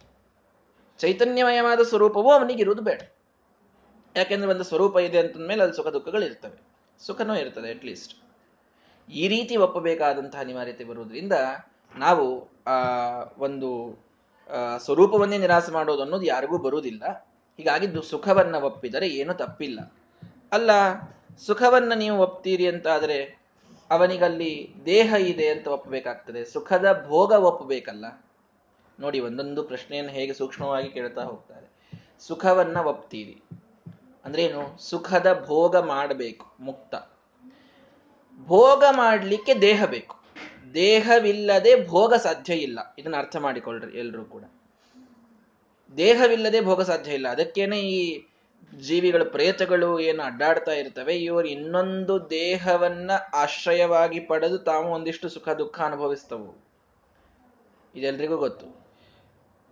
ಚೈತನ್ಯಮಯವಾದ 0.98 1.80
ಸ್ವರೂಪವೂ 1.82 2.30
ಅವನಿಗೆ 2.32 2.60
ಇರುವುದು 2.60 2.82
ಬೇಡ. 2.82 3.00
ಯಾಕೆಂದ್ರೆ 4.16 4.50
ಒಂದು 4.50 4.64
ಸ್ವರೂಪ 4.64 4.98
ಇದೆ 4.98 5.18
ಅಂತಂದ್ಮೇಲೆ 5.18 5.62
ಅಲ್ಲಿ 5.62 5.76
ಸುಖ 5.76 5.86
ದುಃಖಗಳು 5.86 6.24
ಇರ್ತವೆ. 6.24 6.62
ಸುಖನೂ 7.06 7.36
ಇರ್ತದೆ 7.36 7.70
ಅಟ್ಲೀಸ್ಟ್ 7.70 8.21
ಈ 9.08 9.28
ರೀತಿ 9.28 9.56
ಒಪ್ಪಬೇಕಾದಂತಹ 9.56 10.40
ಅನಿವಾರ್ಯತೆ 10.40 10.84
ಬರುವುದರಿಂದ 10.84 11.32
ನಾವು, 11.96 12.48
ಆ, 12.66 12.76
ಒಂದು 13.38 14.02
ಸ್ವರೂಪವನ್ನೇ 14.78 15.38
ನಿರಾಸೆ 15.38 15.72
ಮಾಡೋದು 15.72 16.02
ಅನ್ನೋದು 16.02 16.22
ಯಾರಿಗೂ 16.22 16.58
ಬರುವುದಿಲ್ಲ. 16.58 17.32
ಹೀಗಾಗಿ 17.56 18.10
ಸುಖವನ್ನ 18.10 18.54
ಒಪ್ಪಿದರೆ 18.54 19.08
ಏನು 19.08 19.34
ತಪ್ಪಿಲ್ಲ. 19.34 19.92
ಅಲ್ಲ, 20.52 20.70
ಸುಖವನ್ನ 21.46 21.92
ನೀವು 21.94 22.18
ಒಪ್ತೀರಿ 22.18 22.66
ಅಂತಾದರೆ 22.66 23.42
ಅವನಿಗಲ್ಲಿ 23.90 24.74
ದೇಹ 24.86 25.14
ಇದೆ 25.18 25.48
ಅಂತ 25.48 25.68
ಒಪ್ಪಬೇಕಾಗ್ತದೆ. 25.68 26.44
ಸುಖದ 26.44 27.04
ಭೋಗ 27.08 27.32
ಒಪ್ಪಬೇಕಲ್ಲ. 27.32 28.24
ನೋಡಿ, 29.00 29.20
ಒಂದೊಂದು 29.20 29.62
ಪ್ರಶ್ನೆಯನ್ನು 29.62 30.12
ಹೇಗೆ 30.12 30.34
ಸೂಕ್ಷ್ಮವಾಗಿ 30.34 30.88
ಕೇಳ್ತಾ 30.88 31.22
ಹೋಗ್ತಾರೆ. 31.22 31.72
ಸುಖವನ್ನ 32.20 32.76
ಒಪ್ತೀರಿ. 32.76 33.42
ಅಂದ್ರೇನು? 34.24 34.82
ಸುಖದ 34.82 35.44
ಭೋಗ 35.46 35.76
ಮಾಡಬೇಕು, 35.76 36.46
ಮುಕ್ತ. 36.60 36.94
ಭೋಗ 38.38 38.84
ಮಾಡಲಿಕ್ಕೆ 38.90 39.54
ದೇಹ 39.54 39.84
ಬೇಕು. 39.84 40.16
ದೇಹವಿಲ್ಲದೆ 40.74 41.86
ಭೋಗ 41.86 42.14
ಸಾಧ್ಯ 42.14 42.54
ಇಲ್ಲ. 42.54 42.94
ಇದನ್ನ 42.98 43.16
ಅರ್ಥ 43.16 43.36
ಮಾಡಿಕೊಳ್ಳ್ರಿ 43.36 43.98
ಎಲ್ಲರೂ 43.98 44.24
ಕೂಡ. 44.24 44.42
ದೇಹವಿಲ್ಲದೆ 45.96 46.60
ಭೋಗ 46.60 46.82
ಸಾಧ್ಯ 46.82 47.12
ಇಲ್ಲ. 47.12 47.28
ಅದಕ್ಕೇನೆ 47.28 47.80
ಈ 47.80 48.26
ಜೀವಿಗಳ 48.78 49.22
ಪ್ರೇತಗಳು 49.22 50.00
ಏನು 50.00 50.22
ಅಡ್ಡಾಡ್ತಾ 50.22 50.72
ಇರ್ತವೆ. 50.72 51.14
ಇವರು 51.14 51.48
ಇನ್ನೊಂದು 51.48 52.30
ದೇಹವನ್ನ 52.30 53.10
ಆಶ್ರಯವಾಗಿ 53.32 54.20
ಪಡೆದು 54.20 54.58
ತಾವು 54.58 54.92
ಒಂದಿಷ್ಟು 54.92 55.28
ಸುಖ, 55.28 55.48
ದುಃಖ 55.48 55.80
ಅನುಭವಿಸ್ತವು. 55.80 56.64
ಇದೆಲ್ರಿಗೂ 57.94 58.36
ಗೊತ್ತು. 58.36 58.81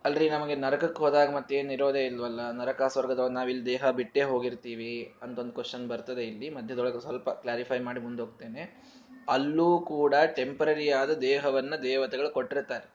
ಅಲ್ರಿ, 0.05 0.31
ನಮಗೆ 0.31 0.55
ನರಕಕ್ಕೆ 0.55 0.99
ಹೋದಾಗ 0.99 1.35
ಮತ್ತೇನು 1.35 1.73
ಇರೋದೇ 1.73 2.07
ಇಲ್ವಲ್ಲ? 2.07 2.51
ನರಕ 2.51 2.83
ಸ್ವರ್ಗದ 2.83 3.19
ನಾವಿಲ್ಲಿ 3.31 3.67
ದೇಹ 3.67 3.91
ಬಿಟ್ಟೇ 3.91 4.23
ಹೋಗಿರ್ತೀವಿ 4.23 5.15
ಅಂತ 5.23 5.39
ಒಂದು 5.39 5.53
ಕ್ವಶನ್ 5.53 5.89
ಬರ್ತದೆ 5.89 6.25
ಇಲ್ಲಿ. 6.25 6.51
ಮಧ್ಯದೊಳಗೆ 6.51 7.01
ಸ್ವಲ್ಪ 7.01 7.31
ಕ್ಲಾರಿಫೈ 7.31 7.79
ಮಾಡಿ 7.79 8.01
ಮುಂದೋಗ್ತೇನೆ. 8.01 8.83
ಅಲ್ಲೂ 9.29 9.79
ಕೂಡ 9.79 10.15
ಟೆಂಪರರಿ 10.27 10.91
ಆದ 10.91 11.11
ದೇಹವನ್ನ 11.11 11.75
ದೇವತೆಗಳು 11.83 12.31
ಕೊಟ್ಟಿರ್ತಾರೆ. 12.31 12.91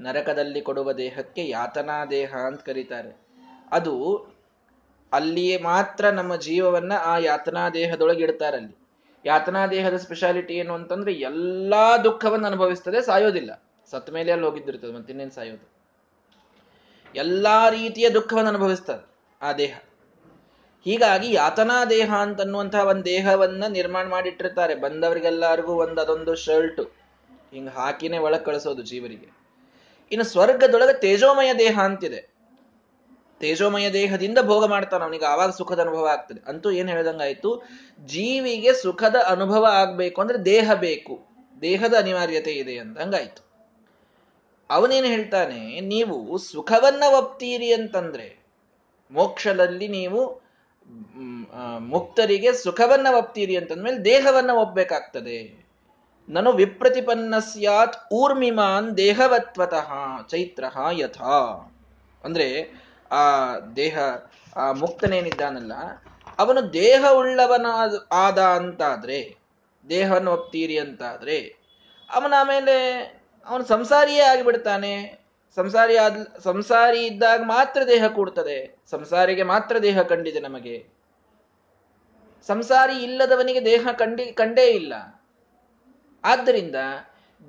ನರಕದಲ್ಲಿ 0.00 0.60
ಕೊಡುವ 0.60 0.92
ದೇಹಕ್ಕೆ 0.92 1.48
ಯಾತನಾ 1.48 2.04
ದೇಹ 2.04 2.34
ಅಂತ 2.34 2.60
ಕರೀತಾರೆ. 2.60 3.26
ಅದು 3.72 4.16
ಅಲ್ಲಿಯೇ 5.12 5.58
ಮಾತ್ರ 5.58 6.10
ನಮ್ಮ 6.10 6.36
ಜೀವವನ್ನ 6.36 6.92
ಆ 7.04 7.18
ಯಾತನಾ 7.18 7.70
ದೇಹದೊಳಗೆ 7.70 8.22
ಇಡ್ತಾರಲ್ಲಿ 8.22 8.76
ಯಾತನಾ 9.24 9.66
ದೇಹದ 9.66 9.96
ಸ್ಪೆಷಾಲಿಟಿ 9.96 10.54
ಏನು 10.54 10.74
ಅಂತಂದ್ರೆ 10.74 11.12
ಎಲ್ಲಾ 11.12 11.96
ದುಃಖವನ್ನು 11.96 12.46
ಅನುಭವಿಸ್ತದೆ, 12.46 13.02
ಸಾಯೋದಿಲ್ಲ. 13.02 13.62
ಸತ್ತ 13.90 14.10
ಮೇಲೆ 14.10 14.32
ಅಲ್ಲಿ 14.32 14.46
ಹೋಗಿದ್ದಿರ್ತದೆ 14.46 14.92
ಮತ್ತೆ 14.92 15.12
ಇನ್ನೇನು 15.12 15.30
ಸಾಯೋದು? 15.30 15.75
ಎಲ್ಲಾ 17.14 17.68
ರೀತಿಯ 17.68 18.10
ದುಃಖವನ್ನು 18.10 18.48
ಅನುಭವಿಸ್ತದೆ 18.48 19.16
ಆ 19.42 19.52
ದೇಹ. 19.52 19.78
ಹೀಗಾಗಿ 20.84 21.32
ಯಾತನಾ 21.32 21.84
ದೇಹ 21.84 22.14
ಅಂತನ್ನುವಂತಹ 22.14 22.86
ಒಂದು 22.86 23.04
ದೇಹವನ್ನ 23.04 23.64
ನಿರ್ಮಾಣ 23.68 24.08
ಮಾಡಿಟ್ಟಿರ್ತಾರೆ. 24.08 24.74
ಬಂದವರಿಗೆಲ್ಲರಿಗೂ 24.74 25.72
ಒಂದು 25.72 26.00
ಅದೊಂದು 26.00 26.34
ಶರ್ಟ್. 26.34 26.80
ಹಿಂಗ 27.54 27.68
ಹಾಕಿನೇ 27.68 28.18
ಒಳಗೆ 28.18 28.44
ಕಳಿಸೋದು 28.44 28.82
ಜೀವರಿಗೆ. 28.82 29.36
ಇನ್ನು 30.12 30.24
ಸ್ವರ್ಗದೊಳಗೆ 30.24 31.00
ತೇಜೋಮಯ 31.00 31.54
ದೇಹ 31.54 31.78
ಅಂತಿದೆ. 31.82 32.36
ತೇಜೋಮಯ 33.40 33.90
ದೇಹದಿಂದ 33.90 34.38
ಭೋಗ 34.42 34.64
ಮಾಡ್ತಾನೆ 34.64 35.04
ಅವನಿಗೆ, 35.04 35.24
ಆವಾಗ 35.24 35.50
ಸುಖದ 35.50 35.80
ಅನುಭವ 35.80 36.06
ಆಗ್ತದೆ. 36.06 36.48
ಅಂತೂ 36.48 36.70
ಏನ್ 36.70 36.88
ಹೇಳ್ದಂಗಾಯ್ತು? 36.88 37.62
ಜೀವಿಗೆ 38.06 38.72
ಸುಖದ 38.72 39.16
ಅನುಭವ 39.26 39.64
ಆಗ್ಬೇಕು 39.64 40.20
ಅಂದ್ರೆ 40.20 40.38
ದೇಹ 40.38 40.72
ಬೇಕು. 40.74 41.26
ದೇಹದ 41.60 41.94
ಅನಿವಾರ್ಯತೆ 41.94 42.52
ಇದೆ 42.52 42.78
ಅಂತ. 42.78 42.98
ಹಂಗಾಯ್ತು. 42.98 43.45
ಅವನೇನು 44.70 45.06
ಹೇಳ್ತಾನೆ, 45.06 45.80
ನೀವು 45.80 46.38
ಸುಖವನ್ನ 46.38 47.02
ಒಪ್ತೀರಿ 47.18 47.72
ಅಂತಂದ್ರೆ, 47.72 48.38
ಮೋಕ್ಷದಲ್ಲಿ 49.10 49.88
ನೀವು 49.88 50.40
ಮುಕ್ತರಿಗೆ 51.78 52.52
ಸುಖವನ್ನ 52.52 53.06
ಒಪ್ತೀರಿ 53.16 53.56
ಅಂತಂದ್ಮೇಲೆ 53.56 53.98
ದೇಹವನ್ನ 53.98 54.50
ಒಪ್ಬೇಕಾಗ್ತದೆ. 54.50 55.66
ನಾನು 56.28 56.52
ವಿಪ್ರತಿಪನ್ನ 56.52 57.38
ಸ್ಯಾತ್ 57.38 58.12
ಊರ್ಮಿಮಾನ್ 58.12 58.96
ದೇಹವತ್ವತಃ, 58.96 59.92
ಚೈತ್ರ 60.28 60.64
ಯಥಾ. 60.92 61.72
ಅಂದ್ರೆ, 62.24 62.72
ಆ 63.12 63.58
ದೇಹ, 63.76 63.98
ಆ 64.56 64.72
ಮುಕ್ತನೇನಿದ್ದಾನಲ್ಲ, 64.72 65.72
ಅವನು 66.38 66.72
ದೇಹ 66.72 67.04
ಉಳ್ಳವನ 67.12 67.66
ಆದ 68.12 68.38
ಅಂತಾದ್ರೆ, 68.38 69.36
ದೇಹವನ್ನು 69.88 70.32
ಒಪ್ತೀರಿ 70.32 70.78
ಅಂತಾದ್ರೆ, 70.78 71.38
ಅವನ 72.10 72.34
ಆಮೇಲೆ 72.38 73.15
ಅವನು 73.46 73.64
ಸಂಸಾರಿಯೇ 73.64 74.20
ಆಗಿಬಿಡ್ತಾನೆ. 74.20 75.26
ಸಂಸಾರಿ 75.54 75.96
ಆದ್, 75.96 76.40
ಸಂಸಾರಿ 76.40 77.06
ಇದ್ದಾಗ 77.06 77.40
ಮಾತ್ರ 77.42 77.82
ದೇಹ 77.88 78.06
ಕೂಡ್ತದೆ. 78.06 78.78
ಸಂಸಾರಿಗೆ 78.90 79.42
ಮಾತ್ರ 79.42 79.78
ದೇಹ 79.78 80.02
ಕಂಡಿದೆ 80.02 80.40
ನಮಗೆ. 80.40 80.86
ಸಂಸಾರಿ 82.46 83.02
ಇಲ್ಲದವನಿಗೆ 83.02 83.64
ದೇಹ 83.64 83.88
ಕಂಡಿ, 83.98 84.32
ಕಂಡೇ 84.32 84.66
ಇಲ್ಲ. 84.66 85.24
ಆದ್ದರಿಂದ 86.24 86.76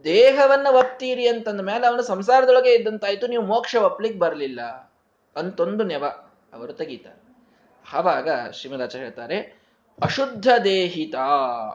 ದೇಹವನ್ನ 0.04 0.68
ಒಪ್ತೀರಿ 0.70 1.28
ಅಂತಂದ 1.28 1.62
ಮೇಲೆ 1.62 1.88
ಅವನು 1.88 2.02
ಸಂಸಾರದೊಳಗೆ 2.02 2.74
ಇದ್ದಂತಾಯ್ತು. 2.74 3.28
ನೀವು 3.28 3.44
ಮೋಕ್ಷ 3.44 3.76
ಒಪ್ಲಿಕ್ಕೆ 3.76 4.20
ಬರಲಿಲ್ಲ. 4.20 4.62
ಅಂತೊಂದು 5.36 5.84
ನೆವ 5.84 6.06
ಅವರು 6.54 6.74
ತೆಗೀತಾರೆ. 6.74 7.28
ಆವಾಗ 7.94 8.30
ಶ್ರೀಮದಾಚ 8.52 8.96
ಹೇಳ್ತಾರೆ, 8.96 9.38
ಅಶುದ್ಧ 10.02 10.48
ದೇಹಿತ 10.64 11.16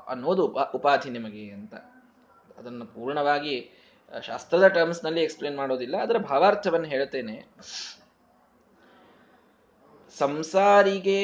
ಅನ್ನೋದು 0.08 0.46
ಉಪ, 0.46 0.70
ಉಪಾಧಿ 0.74 1.10
ನಿಮಗೆ 1.10 1.50
ಅಂತ. 1.50 1.74
ಅದನ್ನು 2.58 2.86
ಪೂರ್ಣವಾಗಿ 2.86 3.70
ಶಾಸ್ತ್ರದ 4.20 4.68
ಟರ್ಮ್ಸ್ನಲ್ಲಿ 4.68 5.22
ಎಕ್ಸ್ಪ್ಲೇನ್ 5.22 5.56
ಮಾಡೋದಿಲ್ಲ 5.56 5.96
ಅದರ 5.96 6.18
ಭಾವಾರ್ಥವನ್ನು 6.18 6.88
ಹೇಳ್ತೇನೆ. 6.88 7.46
ಸಂಸಾರಿಗೆ 10.18 11.22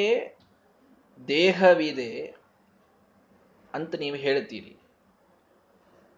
ದೇಹವಿದೆ 1.28 2.34
ಅಂತ 3.74 3.94
ನೀವು 3.94 4.16
ಹೇಳ್ತೀರಿ. 4.16 4.78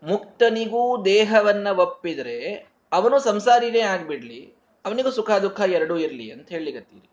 ಮುಕ್ತನಿಗೂ 0.02 1.04
ದೇಹವನ್ನ 1.04 1.68
ಒಪ್ಪಿದ್ರೆ 1.68 2.54
ಅವನು 2.92 3.18
ಸಂಸಾರಿನೇ 3.18 3.80
ಆಗ್ಬಿಡ್ಲಿ, 3.80 4.54
ಅವನಿಗೂ 4.84 5.10
ಸುಖ 5.10 5.30
ದುಃಖ 5.30 5.60
ಎರಡೂ 5.60 5.96
ಇರಲಿ 5.96 6.32
ಅಂತ 6.32 6.48
ಹೇಳಿಗತ್ತೀರಿ 6.48 7.08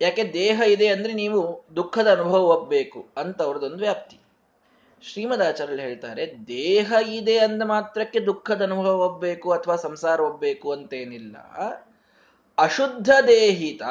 ಯಾಕೆ 0.00 0.32
ದೇಹ 0.32 0.60
ಇದೆ 0.66 0.88
ಅಂದ್ರೆ 0.88 1.12
ನೀವು 1.12 1.64
ದುಃಖದ 1.76 2.12
ಅನುಭವ 2.12 2.40
ಒಪ್ಪಬೇಕು 2.44 3.08
ಅಂತ 3.16 3.42
ಅವ್ರದ್ದೊಂದು 3.42 3.78
ವ್ಯಾಪ್ತಿ. 3.78 4.21
ಶ್ರೀಮದಾಚಾರ್ಯರು 5.02 5.82
ಹೇಳ್ತಾರೆ, 5.82 6.46
ದೇಹ 6.46 6.92
ಇದೆ 7.06 7.38
ಅಂದ 7.38 7.62
ಮಾತ್ರಕ್ಕೆ 7.62 8.20
ದುಃಖದ 8.20 8.62
ಅನುಭವ 8.62 9.06
ಒಬ್ಬೇಕು 9.06 9.52
ಅಥವಾ 9.52 9.76
ಸಂಸಾರ 9.76 10.20
ಒಬ್ಬೇಕು 10.20 10.72
ಅಂತೇನಿಲ್ಲ. 10.72 11.36
ಅಶುದ್ಧ 12.58 13.10
ದೇಹಿತ, 13.26 13.82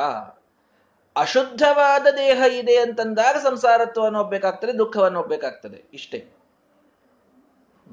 ಅಶುದ್ಧವಾದ 1.15 2.07
ದೇಹ 2.15 2.41
ಇದೆ 2.53 2.75
ಅಂತಂದಾಗ 2.77 3.35
ಸಂಸಾರತ್ವವನ್ನು 3.37 4.19
ಒಬ್ಬೇಕಾಗ್ತದೆ, 4.19 4.73
ದುಃಖವನ್ನು 4.77 5.19
ಒಬ್ಬೇಕಾಗ್ತದೆ, 5.19 5.83
ಇಷ್ಟೇ. 5.93 6.19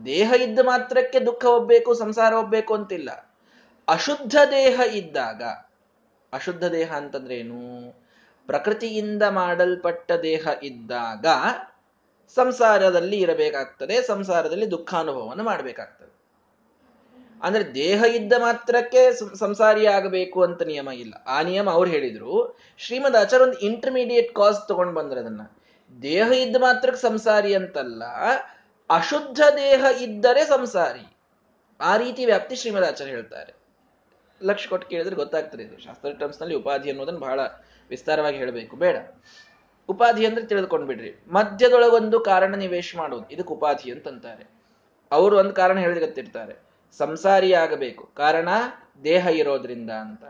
ದೇಹ 0.04 0.32
ಇದ್ದ 0.42 0.58
ಮಾತ್ರಕ್ಕೆ 0.62 1.20
ದುಃಖ 1.20 1.44
ಒಬ್ಬೇಕು 1.44 1.94
ಸಂಸಾರ 1.94 2.32
ಒಬ್ಬೇಕು 2.32 2.74
ಅಂತಿಲ್ಲ. 2.74 3.10
ಅಶುದ್ಧ 3.88 4.36
ದೇಹ 4.50 4.80
ಇದ್ದಾಗ, 4.94 5.42
ಅಶುದ್ಧ 6.32 6.64
ದೇಹ 6.64 6.92
ಅಂತಂದ್ರೆ 6.92 7.36
ಏನು 7.38 7.60
ಪ್ರಕೃತಿಯಿಂದ 8.46 9.22
ಮಾಡಲ್ಪಟ್ಟ 9.22 10.12
ದೇಹ 10.12 10.48
ಇದ್ದಾಗ 10.62 11.26
ಸಂಸಾರದಲ್ಲಿ 12.34 13.16
ಇರಬೇಕಾಗ್ತದೆ, 13.16 14.02
ಸಂಸಾರದಲ್ಲಿ 14.02 14.70
ದುಃಖಾನುಭವವನ್ನು 14.70 15.44
ಮಾಡಬೇಕಾಗ್ತದೆ. 15.44 16.18
ಅಂದ್ರೆ 17.42 17.74
ದೇಹ 17.74 18.02
ಇದ್ದ 18.02 18.32
ಮಾತ್ರಕ್ಕೆ 18.38 19.36
ಸಂಸಾರಿ 19.36 19.86
ಆಗಬೇಕು 19.86 20.42
ಅಂತ 20.42 20.62
ನಿಯಮ 20.62 20.88
ಇಲ್ಲ. 20.88 21.14
ಆ 21.26 21.42
ನಿಯಮ 21.42 21.70
ಅವ್ರು 21.70 21.90
ಹೇಳಿದ್ರು. 21.90 22.58
ಶ್ರೀಮದ್ 22.78 23.16
ಆಚಾರ 23.16 23.40
ಒಂದು 23.40 23.58
ಇಂಟರ್ಮೀಡಿಯೇಟ್ 23.58 24.34
ಕಾಸ್ 24.34 24.68
ತಗೊಂಡ್ 24.68 24.94
ಬಂದ್ರೆ 24.94 25.20
ಅದನ್ನ. 25.20 25.40
ದೇಹ 26.02 26.28
ಇದ್ದ 26.28 26.56
ಮಾತ್ರಕ್ಕೆ 26.56 27.02
ಸಂಸಾರಿ 27.02 27.54
ಅಂತಲ್ಲ, 27.54 28.02
ಅಶುದ್ಧ 28.90 29.40
ದೇಹ 29.56 30.02
ಇದ್ದರೆ 30.02 30.44
ಸಂಸಾರಿ. 30.44 31.16
ಆ 31.80 31.96
ರೀತಿ 31.96 32.24
ವ್ಯಾಪ್ತಿ 32.24 32.56
ಶ್ರೀಮದ್ 32.56 32.84
ಆಚಾರ್ಯ 32.84 33.12
ಹೇಳ್ತಾರೆ. 33.12 33.54
ಲಕ್ಷ 34.42 34.68
ಕೊಟ್ಟು 34.68 34.88
ಕೇಳಿದ್ರೆ 34.88 35.16
ಗೊತ್ತಾಗ್ತದೆ 35.16 35.62
ಇದು. 35.62 35.78
ಶಾಸ್ತ್ರ 35.78 36.12
ಟರ್ಮ್ಸ್ನಲ್ಲಿ 36.12 36.56
ಉಪಾಧಿ 36.56 36.90
ಅನ್ನೋದನ್ನ 36.90 37.18
ಬಹಳ 37.18 37.40
ವಿಸ್ತಾರವಾಗಿ 37.90 38.36
ಹೇಳಬೇಕು. 38.36 38.76
ಬೇಡ. 38.76 38.96
ಉಪಾಧಿ 39.88 40.26
ಅಂದ್ರೆ 40.26 40.46
ತಿಳಿದುಕೊಂಡ್ಬಿಡ್ರಿ. 40.46 41.14
ಮಧ್ಯದೊಳಗೊಂದು 41.30 42.20
ಕಾರಣ 42.20 42.54
ನಿವೇಶ 42.54 42.94
ಮಾಡುವುದು. 42.96 43.30
ಇದಕ್ಕೆ 43.30 43.52
ಉಪಾಧಿ 43.52 43.92
ಅಂತಂತಾರೆ. 43.92 44.50
ಅವರು 45.10 45.38
ಒಂದು 45.38 45.54
ಕಾರಣ 45.54 45.78
ಹೇಳಿಗತ್ತಿರ್ತಾರೆ 45.78 46.54
ಸಂಸಾರಿ 46.98 47.52
ಆಗಬೇಕು. 47.54 48.10
ಕಾರಣ 48.14 48.48
ದೇಹ 49.04 49.26
ಇರೋದ್ರಿಂದ 49.26 49.90
ಅಂತ. 49.90 50.24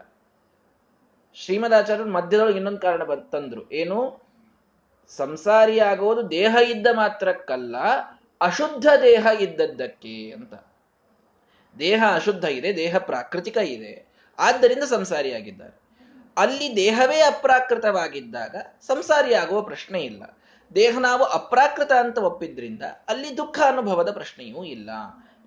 ಶ್ರೀಮದಾಚಾರ್ಯರು 1.34 2.08
ಮಧ್ಯದೊಳಗೆ 2.08 2.56
ಇನ್ನೊಂದು 2.56 2.80
ಕಾರಣ 2.80 3.14
ತಂದ್ರು. 3.14 3.70
ಏನು? 3.70 4.28
ಸಂಸಾರಿ 5.16 5.80
ಆಗುವುದು 5.80 6.30
ದೇಹ 6.30 6.56
ಇದ್ದ 6.64 6.86
ಮಾತ್ರಕ್ಕಲ್ಲ, 6.92 7.76
ಅಶುದ್ಧ 8.40 8.86
ದೇಹ 9.02 9.26
ಇದ್ದದ್ದಕ್ಕೆ 9.40 10.30
ಅಂತ. 10.30 10.54
ದೇಹ 11.78 12.04
ಅಶುದ್ಧ 12.14 12.44
ಇದೆ, 12.44 12.76
ದೇಹ 12.76 12.98
ಪ್ರಾಕೃತಿಕ 12.98 13.56
ಇದೆ. 13.56 14.06
ಆದ್ದರಿಂದ 14.38 14.82
ಸಂಸಾರಿಯಾಗಿದ್ದಾರೆ 14.82 15.87
ಅಲ್ಲಿ 16.38 16.76
ದೇಹವೇ 16.76 17.20
ಅಪ್ರಾಕೃತವಾಗಿದ್ದಾಗ 17.20 18.56
ಸಂಸಾರಿಯಾಗುವ 18.80 19.62
ಪ್ರಶ್ನೆ 19.62 20.00
ಇಲ್ಲ. 20.00 20.38
ದೇಹ 20.74 20.98
ನಾವು 20.98 21.24
ಅಪ್ರಾಕೃತ 21.24 21.92
ಅಂತ 21.92 22.18
ಒಪ್ಪಿದ್ರಿಂದ 22.18 22.82
ಅಲ್ಲಿ 22.82 23.36
ದುಃಖ 23.36 23.60
ಅನುಭವದ 23.66 24.12
ಪ್ರಶ್ನೆಯೂ 24.12 24.64
ಇಲ್ಲ. 24.64 24.90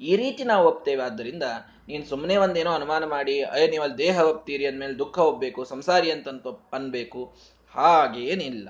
ಈ 0.01 0.15
ರೀತಿ 0.15 0.43
ನಾವು 0.43 0.67
ಒಪ್ತೇವೆ. 0.67 1.03
ಆದ್ದರಿಂದ 1.03 1.43
ನೀನು 1.87 2.05
ಸುಮ್ಮನೆ 2.05 2.35
ಒಂದೇನೋ 2.37 2.71
ಅನುಮಾನ 2.71 3.05
ಮಾಡಿ, 3.05 3.43
ಅಯ್ಯ, 3.43 3.67
ನೀವು 3.67 3.83
ಅಲ್ಲಿ 3.83 3.97
ದೇಹ 3.97 4.19
ಒಪ್ತೀರಿ 4.19 4.65
ಅಂದಮೇಲೆ 4.65 4.99
ದುಃಖ 4.99 5.17
ಒಪ್ಪಬೇಕು 5.19 5.65
ಸಂಸಾರಿ 5.65 6.11
ಅಂತಂತ 6.11 6.47
ಅನ್ಬೇಕು. 6.47 7.35
ಹಾಗೇನಿಲ್ಲ. 7.75 8.69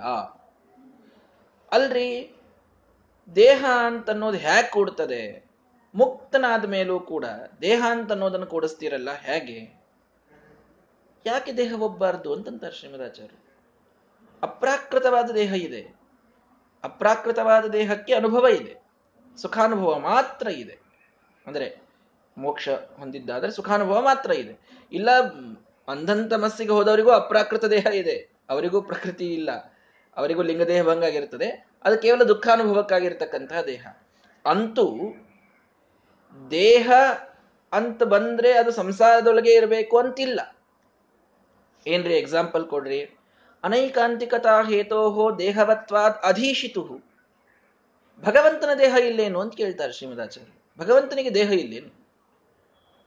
ಅಲ್ರಿ, 1.71 2.35
ದೇಹ 3.35 3.65
ಅಂತನ್ನೋದು 3.85 4.37
ಹೇಗೆ 4.37 4.69
ಕೂಡ್ತದೆ. 4.69 5.51
ಮುಕ್ತನಾದ 5.95 6.65
ಮೇಲೂ 6.65 6.99
ಕೂಡ 6.99 7.25
ದೇಹ 7.61 7.83
ಅಂತ 7.89 8.11
ಅನ್ನೋದನ್ನು 8.11 8.45
ಕೂಡಿಸ್ತೀರಲ್ಲ, 8.45 9.09
ಹೇಗೆ? 9.13 9.80
ಯಾಕೆ 11.25 11.53
ದೇಹ 11.53 11.81
ಒಬ್ಬಾರ್ದು 11.81 12.33
ಅಂತಂತಾರೆ 12.33 12.75
ಶ್ರೀಮದಾಚಾರ್ಯರು. 12.75 13.51
ಅಪ್ರಾಕೃತವಾದ 14.43 15.31
ದೇಹ 15.31 15.53
ಇದೆ. 15.53 15.95
ಅಪ್ರಾಕೃತವಾದ 16.83 17.65
ದೇಹಕ್ಕೆ 17.65 18.13
ಅನುಭವ 18.13 18.47
ಇದೆ. 18.47 18.81
ಸುಖಾನುಭವ 19.37 19.99
ಮಾತ್ರ 19.99 20.47
ಇದೆ. 20.47 20.79
ಅಂದರೆ 21.47 21.81
ಮೋಕ್ಷ 22.37 22.69
ಹೊಂದಿದ್ದಾದರೆ 22.69 23.51
ಸುಖಾನುಭವ 23.51 24.01
ಮಾತ್ರ 24.01 24.31
ಇದೆ. 24.31 24.59
ಇಲ್ಲ, 24.91 25.11
ಅಂಧಂತ 25.87 26.33
ಮಸ್ಸಿಗೆ 26.33 26.71
ಹೋದವರಿಗೂ 26.71 27.11
ಅಪ್ರಾಕೃತ 27.11 27.65
ದೇಹ 27.65 27.85
ಇದೆ. 27.85 28.31
ಅವರಿಗೂ 28.49 28.81
ಪ್ರಕೃತಿ 28.81 29.33
ಇಲ್ಲ. 29.33 29.51
ಅವರಿಗೂ 30.17 30.41
ಲಿಂಗದೇಹ 30.41 30.83
ಭಂಗ 30.83 31.03
ಆಗಿರ್ತದೆ. 31.03 31.67
ಅದು 31.83 31.97
ಕೇವಲ 31.97 32.23
ದುಃಖಾನುಭವಕ್ಕಾಗಿರ್ತಕ್ಕಂತಹ 32.23 33.61
ದೇಹ. 33.61 33.87
ಅಂತೂ 34.45 34.95
ದೇಹ 36.51 36.91
ಅಂತ 37.71 38.03
ಬಂದ್ರೆ 38.03 38.53
ಅದು 38.53 38.71
ಸಂಸಾರದೊಳಗೆ 38.71 39.53
ಇರಬೇಕು 39.53 39.97
ಅಂತಿಲ್ಲ. 39.97 40.55
ಏನ್ರಿ 41.87 42.13
ಎಕ್ಸಾಂಪಲ್ 42.13 42.65
ಕೊಡ್ರಿ? 42.65 42.99
ಅನೈಕಾಂತಿಕತಾ 43.63 44.63
ಹೇತೋಹೋ 44.63 45.25
ದೇಹವತ್ವಾದ್ 45.39 46.17
ಅಧೀಶಿತು 46.23 46.83
ಭಗವಂತನ 48.23 48.73
ದೇಹ 48.79 48.93
ಇಲ್ಲೇನು 48.95 49.39
ಅಂತ 49.41 49.53
ಕೇಳ್ತಾರೆ 49.55 49.93
ಶ್ರೀಮದಾಚಾರ್ಯ. 49.93 50.51
ಭಗವಂತನಿಗೆ 50.77 51.33
ದೇಹ 51.33 51.51
ಇಲ್ಲೇನು? 51.51 51.91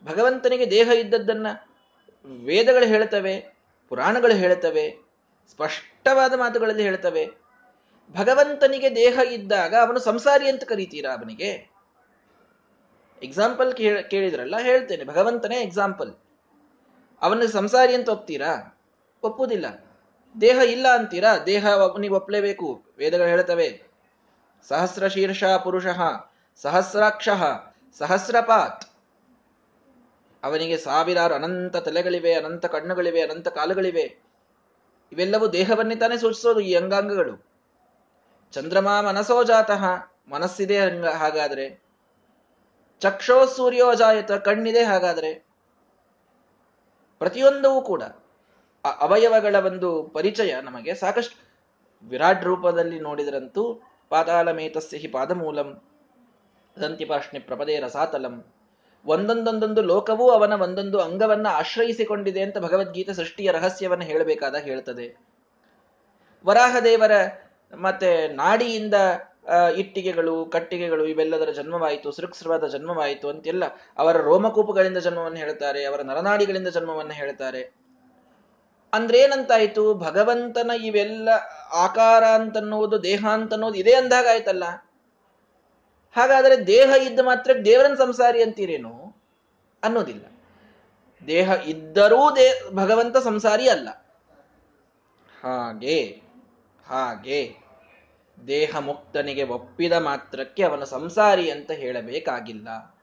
ಭಗವಂತನಿಗೆ 0.04 0.70
ದೇಹ 0.70 0.88
ಇದ್ದದ್ದನ್ನ 0.88 1.46
ವೇದಗಳು 2.44 2.86
ಹೇಳ್ತವೆ, 2.86 3.34
ಪುರಾಣಗಳು 3.88 4.34
ಹೇಳ್ತವೆ, 4.34 4.84
ಸ್ಪಷ್ಟವಾದ 5.50 6.32
ಮಾತುಗಳಲ್ಲಿ 6.34 6.82
ಹೇಳ್ತವೆ. 6.82 7.24
ಭಗವಂತನಿಗೆ 8.14 8.96
ದೇಹ 8.96 9.18
ಇದ್ದಾಗ 9.30 9.74
ಅವನು 9.74 9.98
ಸಂಸಾರಿ 9.98 10.48
ಅಂತ 10.48 10.64
ಕರೀತೀರಾ 10.64 11.10
ಅವನಿಗೆ? 11.16 11.50
ಎಕ್ಸಾಂಪಲ್ 13.22 13.74
ಕೇಳಿದ್ರಲ್ಲ, 14.10 14.58
ಹೇಳ್ತೇನೆ. 14.58 15.04
ಭಗವಂತನೇ 15.04 15.60
ಎಕ್ಸಾಂಪಲ್ 15.60 16.12
ಅವನಿಗೆ 17.24 17.52
ಸಂಸಾರಿ 17.52 17.94
ಅಂತ 17.94 18.08
ಒಪ್ತೀರಾ? 18.08 18.80
ಒಪ್ಪುವುದಿಲ್ಲ. 19.22 19.84
ದೇಹ 20.40 20.56
ಇಲ್ಲ 20.56 20.86
ಅಂತೀರಾ? 20.94 21.38
ದೇಹ 21.38 21.66
ನೀವು 22.00 22.16
ಒಪ್ಪಲೇಬೇಕು. 22.16 22.82
ವೇದಗಳು 22.98 23.26
ಹೇಳ್ತವೆ. 23.26 23.82
ಸಹಸ್ರ 24.68 25.08
ಶೀರ್ಷ 25.08 25.44
ಪುರುಷ, 25.44 25.86
ಸಹಸ್ರಾಕ್ಷ, 26.56 27.28
ಸಹಸ್ರಪಾತ್. 27.98 28.84
ಅವನಿಗೆ 30.42 30.78
ಸಾವಿರಾರು 30.78 31.34
ಅನಂತ 31.34 31.76
ತಲೆಗಳಿವೆ, 31.76 32.34
ಅನಂತ 32.34 32.66
ಕಣ್ಣುಗಳಿವೆ, 32.66 33.22
ಅನಂತ 33.22 33.48
ಕಾಲುಗಳಿವೆ. 33.48 34.22
ಇವೆಲ್ಲವೂ 35.12 35.46
ದೇಹವನ್ನೇ 35.48 35.96
ತಾನೇ 35.96 36.18
ಸೂಚಿಸೋದು 36.18 36.60
ಈ 36.60 36.74
ಅಂಗಾಂಗಗಳು. 36.74 37.46
ಚಂದ್ರಮಾ 38.52 39.00
ಮನಸೋ 39.00 39.44
ಜಾತಃ. 39.44 39.84
ಮನಸ್ಸಿದೆ 40.28 41.06
ಹಾಗಾದ್ರೆ. 41.06 41.82
ಚಕ್ಷೋ 43.00 43.46
ಸೂರ್ಯೋಜಾಯತ 43.46 44.32
ಕಣ್ಣಿದೆ 44.32 44.84
ಹಾಗಾದ್ರೆ. 44.84 45.43
ಪ್ರತಿಯೊಂದವೂ 47.18 47.80
ಕೂಡ 47.80 48.02
ಅವಯವಗಳ 49.00 49.54
ಒಂದು 49.66 50.02
ಪರಿಚಯ 50.02 50.60
ನಮಗೆ 50.60 50.94
ಸಾಕಷ್ಟು. 50.94 51.36
ವಿರಾಟ್ 52.08 52.44
ರೂಪದಲ್ಲಿ 52.44 53.00
ನೋಡಿದರಂತೂ 53.00 53.82
ಪಾತಾಳಮೇತಸ್ಯ 54.08 54.96
ಹಿ 54.96 55.08
ಪಾದಮೂಲಂ 55.08 55.82
ದಂತಿಪಾಷ್ಣಿ 56.82 57.40
ಪ್ರಪದೇ 57.40 57.80
ರಸಾತಲಂ. 57.80 58.44
ಒಂದೊಂದೊಂದೊಂದು 59.06 59.82
ಲೋಕವೂ 59.82 60.30
ಅವನ 60.30 60.52
ಒಂದೊಂದು 60.62 60.98
ಅಂಗವನ್ನ 61.00 61.46
ಆಶ್ರಯಿಸಿಕೊಂಡಿದೆ 61.50 62.42
ಅಂತ 62.42 62.58
ಭಗವದ್ಗೀತೆ 62.58 63.12
ಸೃಷ್ಟಿಯ 63.12 63.52
ರಹಸ್ಯವನ್ನು 63.52 64.04
ಹೇಳಬೇಕಾದ 64.04 64.54
ಹೇಳ್ತದೆ. 64.54 65.06
ವರಾಹದೇವರ 66.46 67.12
ಮತ್ತೆ 67.74 68.28
ನಾಡಿಯಿಂದ 68.28 68.94
ಇಟ್ಟಿಗೆಗಳು, 69.76 70.46
ಕಟ್ಟಿಗೆಗಳು 70.46 71.06
ಇವೆಲ್ಲದರ 71.06 71.50
ಜನ್ಮವಾಯಿತು 71.50 72.12
ಸೃಕ್ಸ್ರವಾದ 72.12 72.66
ಜನ್ಮವಾಯಿತು 72.66 73.28
ಅಂತೆಲ್ಲ 73.28 73.64
ಅವರ 73.98 74.16
ರೋಮಕೂಪಗಳಿಂದ 74.16 74.98
ಜನ್ಮವನ್ನು 74.98 75.38
ಹೇಳ್ತಾರೆ 75.38 75.84
ಅವರ 75.84 76.00
ನರನಾಡಿಗಳಿಂದ 76.00 76.68
ಜನ್ಮವನ್ನು 76.68 77.12
ಹೇಳ್ತಾರೆ 77.12 77.74
ಅಂದ್ರೆ 78.92 79.18
ಏನಂತಾಯ್ತು? 79.18 79.94
ಭಗವಂತನ 79.94 80.70
ಇವೆಲ್ಲ 80.84 81.28
ಆಕಾರ 81.72 82.24
ಅಂತನ್ನುವುದು, 82.24 83.02
ದೇಹ 83.02 83.26
ಅಂತನ್ನುವುದು 83.32 83.78
ಇದೇ 83.78 83.94
ಅಂದಾಗ 83.94 84.26
ಆಯ್ತಲ್ಲ? 84.30 84.64
ಹಾಗಾದರೆ 86.16 86.66
ದೇಹ 86.66 86.90
ಇದ್ದ 87.02 87.20
ಮಾತ್ರ 87.20 87.50
ದೇವರನ್ 87.64 87.96
ಸಂಸಾರಿ 87.96 88.42
ಅಂತೀರೇನು? 88.42 89.16
ಅನ್ನೋದಿಲ್ಲ. 89.82 90.24
ದೇಹ 91.26 91.50
ಇದ್ದರೂ 91.50 92.36
ದೇ, 92.36 92.62
ಭಗವಂತ 92.74 93.16
ಸಂಸಾರಿ 93.16 93.68
ಅಲ್ಲ. 93.68 93.88
ಹಾಗೆ 95.42 96.22
ಹಾಗೆ. 96.86 97.63
ದೇಹ 98.46 98.76
ಮುಕ್ತನಿಗೆ 98.78 99.42
ಒಪ್ಪಿದ 99.42 99.92
ಮಾತ್ರಕ್ಕೆ 99.92 100.62
ಅವನ 100.62 100.84
ಸಂಸಾರಿ 100.84 101.50
ಅಂತ 101.50 101.70
ಹೇಳಬೇಕಾಗಿಲ್ಲ. 101.70 102.94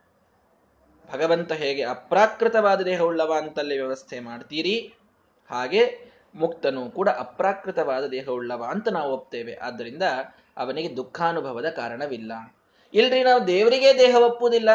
ಭಗವಂತ 1.12 1.52
ಹೇಗೆ 1.52 1.82
ಅಪ್ರಾಕೃತವಾದ 1.82 2.80
ದೇಹವುಳ್ಳವ 2.80 3.34
ಅಂತಲ್ಲಿ 3.36 3.78
ವ್ಯವಸ್ಥೆ 3.78 4.20
ಮಾಡ್ತೀರಿ? 4.20 4.94
ಹಾಗೆ 5.50 6.12
ಮುಕ್ತನು 6.34 6.90
ಕೂಡ 6.90 7.08
ಅಪ್ರಾಕೃತವಾದ 7.08 8.06
ದೇಹವುಳ್ಳವ 8.06 8.64
ಅಂತ 8.70 8.88
ನಾವು 8.88 9.12
ಒಪ್ತೇವೆ. 9.12 9.54
ಆದ್ದರಿಂದ 9.54 10.02
ಅವನಿಗೆ 10.56 10.96
ದುಃಖಾನುಭವದ 10.96 11.68
ಕಾರಣವಿಲ್ಲ. 11.68 12.32
ಇಲ್ರಿ, 12.94 13.22
ನಾವು 13.22 13.46
ದೇವರಿಗೆ 13.46 13.98
ದೇಹ 13.98 14.16
ಒಪ್ಪುವುದಿಲ್ಲ. 14.16 14.68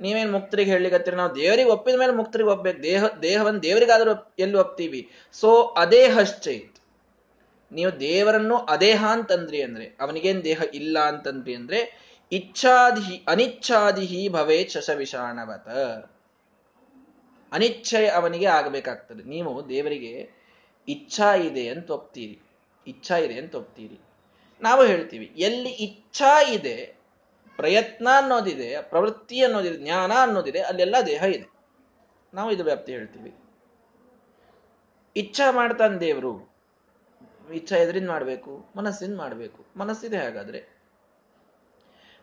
ನೀವೇನ್ 0.00 0.32
ಮುಕ್ತರಿಗೆ 0.32 0.70
ಹೇಳಲಿಕ್ಕೆ 0.70 1.10
ನಾವು 1.10 1.34
ದೇವರಿಗೆ 1.34 1.70
ಒಪ್ಪಿದ 1.70 1.94
ಮೇಲೆ 1.94 2.12
ಮುಕ್ತರಿಗೆ 2.12 2.50
ಒಪ್ಪಬೇಕು 2.50 2.82
ದೇಹ, 2.82 3.04
ದೇಹವನ್ನು 3.22 3.62
ದೇವರಿಗಾದರೂ 3.62 4.32
ಎಲ್ಲಿ 4.38 4.56
ಒಪ್ತೀವಿ? 4.56 5.10
ಸೊ, 5.32 5.62
ಅದೇಹಶ್ಚೈತ್. 5.62 6.81
ನೀವು 7.72 8.00
ದೇವರನ್ನು 8.00 8.56
ಅದೇಹ 8.56 9.04
ಅಂತಂದ್ರಿ 9.08 9.62
ಅಂದ್ರೆ, 9.62 9.96
ಅವನಿಗೇನ್ 10.00 10.44
ದೇಹ 10.44 10.62
ಇಲ್ಲ 10.74 10.98
ಅಂತಂದ್ರಿ 10.98 11.54
ಅಂದ್ರೆ, 11.54 12.02
ಇಚ್ಛಾದಿಹಿ 12.32 13.24
ಅನಿಚ್ಛಾದಿಹಿ 13.28 14.28
ಭವೇ 14.28 14.68
ಶಶವಿಷಾಣವತ 14.68 15.68
ಅನಿಚ್ಛೆ 17.52 18.08
ಅವನಿಗೆ 18.08 18.46
ಆಗಬೇಕಾಗ್ತದೆ. 18.46 19.22
ನೀವು 19.22 19.68
ದೇವರಿಗೆ 19.68 20.30
ಇಚ್ಛಾ 20.88 21.34
ಇದೆ 21.34 21.68
ಅಂತ 21.68 21.90
ಒಪ್ತೀರಿ. 21.90 22.40
ಇಚ್ಛಾ 22.86 23.16
ಇದೆ 23.16 23.34
ಅಂತ 23.34 23.54
ಒಪ್ತೀರಿ. 23.54 24.00
ನಾವು 24.62 24.84
ಹೇಳ್ತೀವಿ, 24.84 25.32
ಎಲ್ಲಿ 25.36 25.68
ಇಚ್ಛಾ 25.68 26.42
ಇದೆ, 26.42 26.96
ಪ್ರಯತ್ನ 27.56 28.08
ಅನ್ನೋದಿದೆ, 28.16 28.82
ಪ್ರವೃತ್ತಿ 28.82 29.44
ಅನ್ನೋದಿದೆ, 29.44 29.78
ಜ್ಞಾನ 29.78 30.12
ಅನ್ನೋದಿದೆ, 30.12 30.60
ಅಲ್ಲೆಲ್ಲ 30.60 30.96
ದೇಹ 31.06 31.22
ಇದೆ. 31.22 31.52
ನಾವು 32.34 32.52
ಇದು 32.52 32.64
ವ್ಯಾಪ್ತಿ 32.64 32.92
ಹೇಳ್ತೀವಿ. 32.92 33.34
ಇಚ್ಛಾ 35.16 35.50
ಮಾಡ್ತಾನೆ 35.50 35.98
ದೇವರು. 36.00 36.51
ಇಚ್ಛಾ 37.54 37.76
ಎದ್ರಿಂದ 37.76 38.08
ಮಾಡಬೇಕು, 38.08 38.70
ಮನಸ್ಸಿಂದ 38.76 39.18
ಮಾಡಬೇಕು. 39.18 39.66
ಮನಸ್ಸಿದೆ 39.76 40.18
ಹಾಗಾದ್ರೆ. 40.18 40.82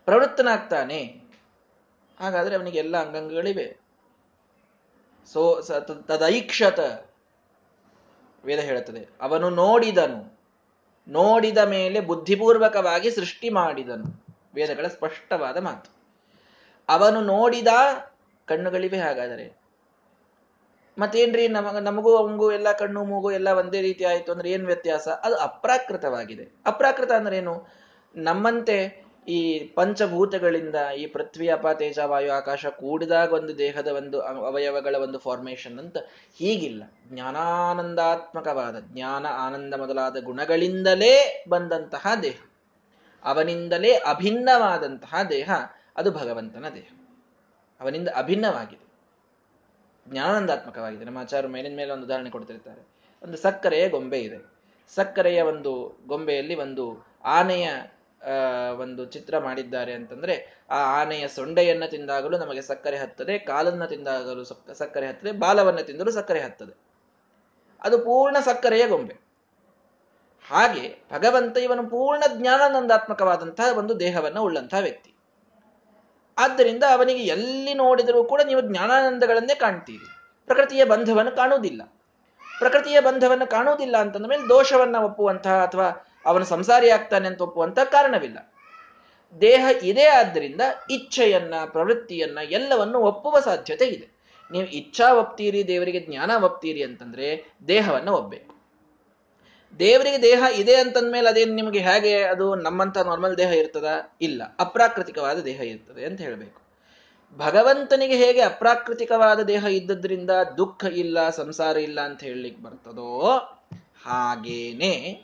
ಪ್ರವೃತ್ತನಾಗ್ತಾನೆ. 0.05 1.21
ಹಾಗಾದ್ರೆ 2.19 2.55
ಅವನಿಗೆ 2.55 2.77
ಎಲ್ಲ 2.77 2.97
ಅಂಗಂಗಗಳಿವೆ 2.97 3.77
ಸೋ 5.25 5.61
ತದೈಕ್ಷತ 6.07 7.09
ವೇದ 8.45 8.59
ಹೇಳುತ್ತದೆ. 8.59 9.09
ಅವನು 9.21 9.49
ನೋಡಿದನು. 9.49 10.39
ನೋಡಿದ 11.07 11.57
ಮೇಲೆ 11.57 11.99
ಬುದ್ಧಿಪೂರ್ವಕವಾಗಿ 11.99 13.11
ಸೃಷ್ಟಿ 13.11 13.49
ಮಾಡಿದನು. 13.49 14.25
ವೇದಗಳ 14.55 14.87
ಸ್ಪಷ್ಟವಾದ 14.87 15.57
ಮಾತು. 15.57 15.89
ಅವನು 16.89 17.21
ನೋಡಿದ 17.21 17.67
ಕಣ್ಣುಗಳಿವೆ 18.45 18.99
ಹಾಗಾದರೆ. 18.99 19.58
ಮತ್ತೇನ್ರಿ? 20.99 21.47
ನಮಗ, 21.47 21.77
ನಮಗೂ 21.77 22.17
ಅವಂಗು 22.17 22.51
ಎಲ್ಲ 22.51 22.71
ಕಣ್ಣು, 22.71 23.03
ಮೂಗು 23.03 23.31
ಎಲ್ಲ 23.31 23.47
ಒಂದೇ 23.47 23.81
ರೀತಿ 23.81 24.03
ಆಯ್ತು 24.03 24.31
ಅಂದ್ರೆ 24.31 24.51
ಏನ್ 24.51 24.65
ವ್ಯತ್ಯಾಸ? 24.65 25.07
ಅದು 25.07 25.35
ಅಪ್ರಾಕೃತವಾಗಿದೆ. 25.35 26.61
ಅಪ್ರಾಕೃತ 26.65 27.11
ಅಂದ್ರೆ 27.11 27.37
ಏನು 27.37 27.67
ನಮ್ಮಂತೆ 28.15 29.09
ಈ 29.27 29.59
ಪಂಚಭೂತಗಳಿಂದ 29.59 30.75
ಈ 30.97 31.07
ಪೃಥ್ವಿ, 31.07 31.49
ಅಪ, 31.49 31.67
ತೇಜ, 31.67 31.99
ವಾಯು, 31.99 32.31
ಆಕಾಶ 32.31 32.65
ಕೂಡಿದಾಗ 32.65 33.33
ಒಂದು 33.33 33.57
ದೇಹದ 33.57 33.87
ಒಂದು 33.87 34.21
ಅವಯವಗಳ 34.21 34.95
ಒಂದು 34.95 35.19
ಫಾರ್ಮೇಶನ್ 35.19 35.79
ಅಂತ 35.79 35.97
ಹೀಗಿಲ್ಲ. 36.37 36.83
ಜ್ಞಾನಾನಂದಾತ್ಮಕವಾದ, 37.07 38.75
ಜ್ಞಾನ 38.79 39.25
ಆನಂದ 39.27 39.73
ಮೊದಲಾದ 39.73 40.17
ಗುಣಗಳಿಂದಲೇ 40.23 41.45
ಬಂದಂತಹ 41.49 42.07
ದೇಹ. 42.23 42.37
ಅವನಿಂದಲೇ 43.23 43.91
ಅಭಿನ್ನವಾದಂತಹ 43.91 45.15
ದೇಹ, 45.29 45.51
ಅದು 45.97 46.11
ಭಗವಂತನ 46.11 46.65
ದೇಹ. 46.75 46.91
ಅವನಿಂದ 47.81 48.07
ಅಭಿನ್ನವಾಗಿದೆ. 48.15 48.88
ಜ್ಞಾನಾನಂದಾತ್ಮಕವಾಗಿದೆ 50.09 51.05
ನಮ್ಮ 51.05 51.17
ಆಚಾರ್ಯ 51.17 51.49
ಮೇಲಿನ 51.49 51.75
ಮೇಲೆ 51.75 51.91
ಒಂದು 51.91 52.05
ಉದಾಹರಣೆ 52.05 52.29
ಕೊಡ್ತಿರ್ತಾರೆ. 52.29 52.87
ಒಂದು 53.23 53.37
ಸಕ್ಕರೆಯ 53.37 53.89
ಗೊಂಬೆ 53.89 54.19
ಇದೆ. 54.19 54.51
ಸಕ್ಕರೆಯ 54.95 55.41
ಒಂದು 55.41 55.99
ಗೊಂಬೆಯಲ್ಲಿ 56.07 56.55
ಒಂದು 56.55 57.07
ಆನೆಯ 57.23 57.69
ಒಂದು 58.77 59.05
ಚಿತ್ರ 59.05 59.37
ಮಾಡಿದ್ದಾರೆ 59.37 59.93
ಅಂತಂದ್ರೆ 59.93 60.65
ಆ 60.69 61.01
ಆನೆಯ 61.01 61.27
ಸೊಂಡೆಯನ್ನ 61.27 61.85
ತಿಂದಾಗಲೂ 61.85 62.37
ನಮಗೆ 62.37 62.61
ಸಕ್ಕರೆ 62.61 62.97
ಹತ್ತದೆ, 62.97 63.37
ಕಾಲನ್ನ 63.37 63.85
ತಿಂದಾಗಲೂ 63.85 64.43
ಸಕ್ಕರೆ 64.73 65.07
ಹತ್ತದೆ, 65.07 65.31
ಬಾಲವನ್ನ 65.31 65.79
ತಿಂದಲೂ 65.79 66.11
ಸಕ್ಕರೆ 66.11 66.39
ಹತ್ತದೆ. 66.39 66.73
ಅದು 67.81 67.99
ಪೂರ್ಣ 67.99 68.37
ಸಕ್ಕರೆಯ 68.39 68.87
ಗೊಂಬೆ. 68.87 69.15
ಹಾಗೆ 70.47 71.03
ಭಗವಂತ 71.11 71.57
ಇವನು 71.57 71.89
ಪೂರ್ಣ 71.89 72.23
ಜ್ಞಾನಾನಂದಾತ್ಮಕವಾದಂತಹ 72.37 73.77
ಒಂದು 73.77 73.99
ದೇಹವನ್ನು 73.99 74.41
ಉಳ್ಳಂತಹ 74.41 74.77
ವ್ಯಕ್ತಿ. 74.77 75.13
ಆದ್ದರಿಂದ 76.39 76.83
ಅವನಿಗೆ 76.93 77.23
ಎಲ್ಲಿ 77.23 77.73
ನೋಡಿದರೂ 77.73 78.23
ಕೂಡ 78.23 78.41
ನೀವು 78.41 78.61
ಜ್ಞಾನಾನಂದಗಳನ್ನೇ 78.61 79.55
ಕಾಣ್ತೀರಿ. 79.55 80.07
ಪ್ರಕೃತಿಯ 80.45 80.85
ಬಂಧವನ್ನು 80.85 81.31
ಕಾಣುವುದಿಲ್ಲ. 81.31 81.81
ಪ್ರಕೃತಿಯ 82.59 82.99
ಬಂಧವನ್ನು 82.99 83.47
ಕಾಣುವುದಿಲ್ಲ 83.47 83.97
ಅಂತಂದ 83.97 84.25
ಮೇಲೆ 84.25 84.49
ದೋಷವನ್ನ 84.49 84.95
ಒಪ್ಪುವಂತಹ 84.95 85.63
ಅಥವಾ 85.63 86.05
ಅವನು 86.25 86.45
ಸಂಸಾರಿ 86.45 86.89
ಆಗ್ತಾನೆ 86.89 87.27
ಅಂತ 87.27 87.41
ಒಪ್ಪುವಂತಹ 87.41 87.83
ಕಾರಣವಿಲ್ಲ. 87.83 88.53
ದೇಹ 89.41 89.67
ಇದೆ 89.83 90.05
ಆದ್ದರಿಂದ 90.05 90.61
ಇಚ್ಛೆಯನ್ನ, 90.89 91.53
ಪ್ರವೃತ್ತಿಯನ್ನ 91.65 92.37
ಎಲ್ಲವನ್ನು 92.49 92.99
ಒಪ್ಪುವ 92.99 93.39
ಸಾಧ್ಯತೆ 93.39 93.85
ಇದೆ. 93.85 94.19
ನೀವು 94.51 94.67
ಇಚ್ಛಾ 94.67 95.13
ಒಪ್ತೀರಿ, 95.13 95.67
ದೇವರಿಗೆ 95.67 95.99
ಜ್ಞಾನ 95.99 96.31
ಒಪ್ತೀರಿ 96.43 96.83
ಅಂತಂದ್ರೆ 96.83 97.53
ದೇಹವನ್ನು 97.67 98.13
ಒಪ್ಪಬೇಕು. 98.13 98.58
ದೇವರಿಗೆ 99.79 100.21
ದೇಹ 100.21 100.43
ಇದೆ 100.55 100.75
ಅಂತಂದ್ಮೇಲೆ 100.75 101.29
ಅದೇನು 101.29 101.53
ನಿಮಗೆ 101.53 101.79
ಹೇಗೆ? 101.79 102.23
ಅದು 102.23 102.55
ನಮ್ಮಂತ 102.55 102.97
ನಾರ್ಮಲ್ 102.97 103.37
ದೇಹ 103.37 103.51
ಇರ್ತದ? 103.51 103.89
ಇಲ್ಲ. 104.21 104.55
ಅಪ್ರಾಕೃತಿಕವಾದ 104.59 105.39
ದೇಹ 105.39 105.59
ಇರ್ತದೆ 105.61 106.05
ಅಂತ 106.05 106.21
ಹೇಳಬೇಕು. 106.21 106.59
ಭಗವಂತನಿಗೆ 107.37 108.15
ಹೇಗೆ 108.17 108.41
ಅಪ್ರಾಕೃತಿಕವಾದ 108.41 109.39
ದೇಹ 109.39 109.65
ಇದ್ದದ್ರಿಂದ 109.65 110.29
ದುಃಖ 110.57 110.85
ಇಲ್ಲ, 110.85 111.29
ಸಂಸಾರ 111.29 111.77
ಇಲ್ಲ 111.77 112.01
ಅಂತ 112.01 112.23
ಹೇಳಲಿಕ್ಕೆ 112.23 112.63
ಬರ್ತದೋ 112.63 113.37
ಹಾಗೇನೆ 114.05 115.23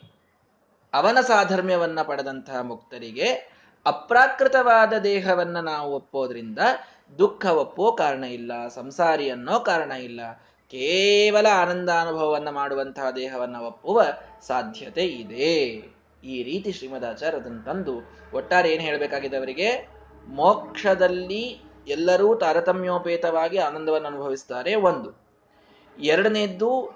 ಅವನ 0.92 1.20
ಸಾಧರ್ಮ್ಯವನ್ನ 1.20 2.02
ಪಡೆದಂತಹ 2.02 2.60
ಮುಕ್ತರಿಗೆ 2.60 3.28
ಅಪ್ರಾಕೃತವಾದ 3.86 4.92
ದೇಹವನ್ನ 4.98 5.60
ನಾವು 5.60 5.94
ಒಪ್ಪೋದ್ರಿಂದ 5.94 6.58
ದುಃಖ 7.18 7.46
ಒಪ್ಪೋ 7.46 7.92
ಕಾರಣ 7.92 8.24
ಇಲ್ಲ 8.24 8.68
ಸಂಸಾರಿ 8.68 9.30
ಅನ್ನೋ 9.30 9.60
ಕಾರಣ 9.60 9.92
ಇಲ್ಲ 9.92 10.20
ಕೇವಲ 10.70 11.46
ಆನಂದಾನುಭವವನ್ನು 11.54 12.52
ಮಾಡುವಂತಹ 12.52 13.10
ದೇಹವನ್ನು 13.10 13.66
ಒಪ್ಪುವ 13.66 14.02
ಸಾಧ್ಯತೆ 14.46 15.04
ಇದೆ. 15.06 15.54
ಈ 16.24 16.42
ರೀತಿ 16.42 16.72
ಶ್ರೀಮದಾಚಾರ್ಯ 16.72 17.38
ಅದನ್ನು 17.38 17.64
ತಂದು 17.64 17.94
ಒಟ್ಟಾರೆ 18.34 18.70
ಏನು 18.70 18.82
ಹೇಳಬೇಕಾಗಿದೆ 18.82 19.36
ಅವರಿಗೆ? 19.36 19.88
ಮೋಕ್ಷದಲ್ಲಿ 20.28 21.62
ಎಲ್ಲರೂ 21.88 22.34
ತಾರತಮ್ಯೋಪೇತವಾಗಿ 22.34 23.58
ಆನಂದವನ್ನು 23.58 24.08
ಅನುಭವಿಸ್ತಾರೆ 24.08 24.74
ಒಂದು. 24.74 25.26
ಎರಡನೇದ್ದು 25.98 26.94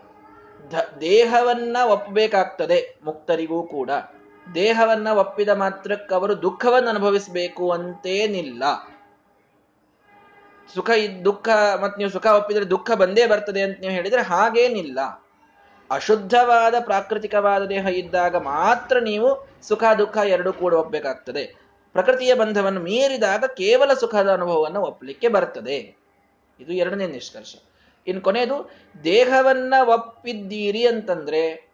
ದೇಹವನ್ನ 1.00 1.76
ಒಪ್ಪಬೇಕಾಗ್ತದೆ 1.84 2.98
ಮುಕ್ತರಿಗೂ 3.04 3.62
ಕೂಡ. 3.62 3.90
ದೇಹವನ್ನ 4.54 5.08
ಒಪ್ಪಿದ 5.08 5.48
ಮಾತ್ರಕ್ಕೆ 5.48 6.14
ಅವರು 6.14 6.42
ದುಃಖವನ್ನು 6.42 6.88
ಅನುಭವಿಸಬೇಕು 6.88 7.70
ಅಂತೇನಿಲ್ಲ. 7.70 8.62
ಸುಖ 10.74 10.90
ದುಃಖ 11.24 11.48
ಮತ್ತು 11.82 11.98
ನೀವು 11.98 12.10
ಸುಖ 12.10 12.26
ಒಪ್ಪಿದರೆ 12.26 12.70
ದುಃಖ 12.70 12.90
ಬಂದೇ 12.90 13.26
ಬರ್ತದೆ 13.26 13.62
ಅಂತ 13.62 13.80
ನೀವು 13.80 13.92
ಹೇಳಿದ್ರೆ 13.92 14.22
ಹಾಗೇನಿಲ್ಲ. 14.22 15.00
ಅಶುದ್ಧವಾದ 15.90 16.74
ಪ್ರಾಕೃತಿಕವಾದ 16.80 17.64
ದೇಹ 17.64 17.86
ಇದ್ದಾಗ 17.86 18.36
ಮಾತ್ರ 18.36 18.98
ನೀವು 18.98 19.48
ಸುಖ 19.62 19.84
ದುಃಖ 19.98 20.16
ಎರಡೂ 20.16 20.52
ಕೂಡ 20.52 20.74
ಒಪ್ಪಬೇಕಾಗ್ತದೆ 20.74 21.44
ಪ್ರಕೃತಿಯ 21.92 22.34
ಬಂಧವನ್ನು 22.34 22.80
ಮೀರಿದಾಗ 22.80 23.44
ಕೇವಲ 23.44 23.94
ಸುಖದ 23.94 24.30
ಅನುಭವವನ್ನು 24.32 24.80
ಒಪ್ಪಲಿಕ್ಕೆ 24.80 25.28
ಬರ್ತದೆ. 25.28 25.96
ಇದು 26.60 26.72
ಎರಡನೇ 26.72 27.06
ನಿಷ್ಕರ್ಷ. 27.06 27.54
ಇನ್ನು 28.06 28.22
ಕೊನೆಯದು, 28.22 28.70
ದೇಹವನ್ನ 29.04 29.74
ಒಪ್ಪಿದ್ದೀರಿ 29.84 30.86
ಅಂತಂದ್ರೆ 30.86 31.70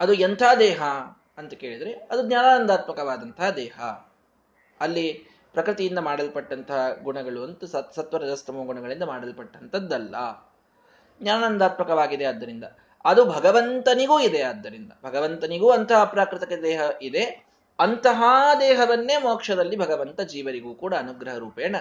ಅದು 0.00 0.12
ಎಂಥ 0.12 0.42
ದೇಹ 0.58 0.82
ಅಂತ 1.38 1.54
ಕೇಳಿದ್ರೆ 1.54 1.92
ಅದು 2.10 2.22
ಜ್ಞಾನಾನಂದಾತ್ಮಕವಾದಂತಹ 2.22 3.50
ದೇಹ. 3.50 3.80
ಅಲ್ಲಿ 4.80 5.37
ಪ್ರಕೃತಿಯಿಂದ 5.52 5.98
ಮಾಡಲ್ಪಟ್ಟಂತಹ 5.98 6.88
ಗುಣಗಳು 7.02 7.44
ಅಂತೂ 7.44 7.66
ಸತ್ 7.66 7.94
ಸತ್ವರಜಸ್ತಮ 7.94 8.64
ಗುಣಗಳಿಂದ 8.66 9.02
ಮಾಡಲ್ಪಟ್ಟಂಥದ್ದಲ್ಲ. 9.02 10.14
ಜ್ಞಾನಾನಂದಾತ್ಮಕವಾಗಿದೆ 11.22 12.24
ಆದ್ದರಿಂದ. 12.24 12.64
ಅದು 13.04 13.24
ಭಗವಂತನಿಗೂ 13.24 14.20
ಇದೆ 14.20 14.42
ಆದ್ದರಿಂದ. 14.42 14.92
ಭಗವಂತನಿಗೂ 15.04 15.70
ಅಂತಹ 15.70 16.04
ಪ್ರಾಕೃತಿಕ 16.04 16.58
ದೇಹ 16.62 16.80
ಇದೆ. 17.02 17.48
ಅಂತಹ 17.78 18.22
ದೇಹವನ್ನೇ 18.60 19.16
ಮೋಕ್ಷದಲ್ಲಿ 19.16 19.76
ಭಗವಂತ 19.76 20.20
ಜೀವರಿಗೂ 20.20 20.74
ಕೂಡ 20.74 20.94
ಅನುಗ್ರಹ 20.94 21.36
ರೂಪೇಣ 21.36 21.76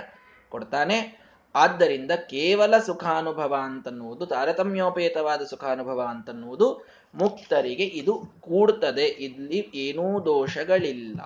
ಕೊಡ್ತಾನೆ. 0.49 1.27
ಆದ್ದರಿಂದ 1.55 2.11
ಕೇವಲ 2.11 2.77
ಸುಖಾನುಭವ 2.77 3.55
ಅಂತನ್ನುವುದು, 3.63 4.25
ತಾರತಮ್ಯೋಪೇತವಾದ 4.25 5.41
ಸುಖಾನುಭವ 5.41 6.07
ಅಂತನ್ನುವುದು 6.09 6.85
ಮುಕ್ತರಿಗೆ 7.15 7.83
ಇದು 7.83 8.23
ಕೂಡ್ತದೆ. 8.39 9.05
ಇಲ್ಲಿ 9.05 9.71
ಏನೂ 9.75 10.25
ದೋಷಗಳಿಲ್ಲ. 10.25 11.21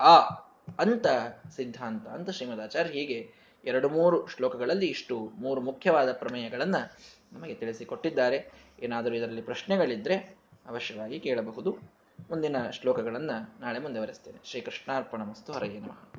ಅಂತ 0.78 1.06
ಸಿದ್ಧಾಂತ, 1.56 2.06
ಅಂತ 2.08 2.30
ಶ್ರೀಮದಾಚಾರ್ಯ 2.30 2.90
ಹೀಗೆ 2.90 3.32
ಎರಡು 3.64 3.88
ಮೂರು 3.88 4.26
ಶ್ಲೋಕಗಳಲ್ಲಿ 4.26 4.86
ಇಷ್ಟು 4.86 5.32
ಮೂರು 5.34 5.60
ಮುಖ್ಯವಾದ 5.60 6.12
ಪ್ರಮೇಯಗಳನ್ನ 6.12 6.76
ನಮಗೆ 7.32 7.54
ತಿಳಿಸಿಕೊಟ್ಟಿದ್ದಾರೆ. 7.54 8.52
ಏನಾದರೂ 8.80 9.14
ಇದರಲ್ಲಿ 9.14 9.42
ಪ್ರಶ್ನೆಗಳಿದ್ರೆ 9.42 10.16
ಅವಶ್ಯವಾಗಿ 10.66 11.20
ಕೇಳಬಹುದು. 11.20 11.70
ಮುಂದಿನ 12.30 12.56
ಶ್ಲೋಕಗಳನ್ನು 12.70 13.60
ನಾಳೆ 13.60 13.78
ಮುಂದುವರೆಸ್ತೇನೆ. 13.78 14.38
ಶ್ರೀಕೃಷ್ಣಾರ್ಪಣ 14.44 15.22
ಮಸ್ತು 15.22 15.52
ಹರಯೇ 15.52 15.78
ನಮಃ. 15.78 16.08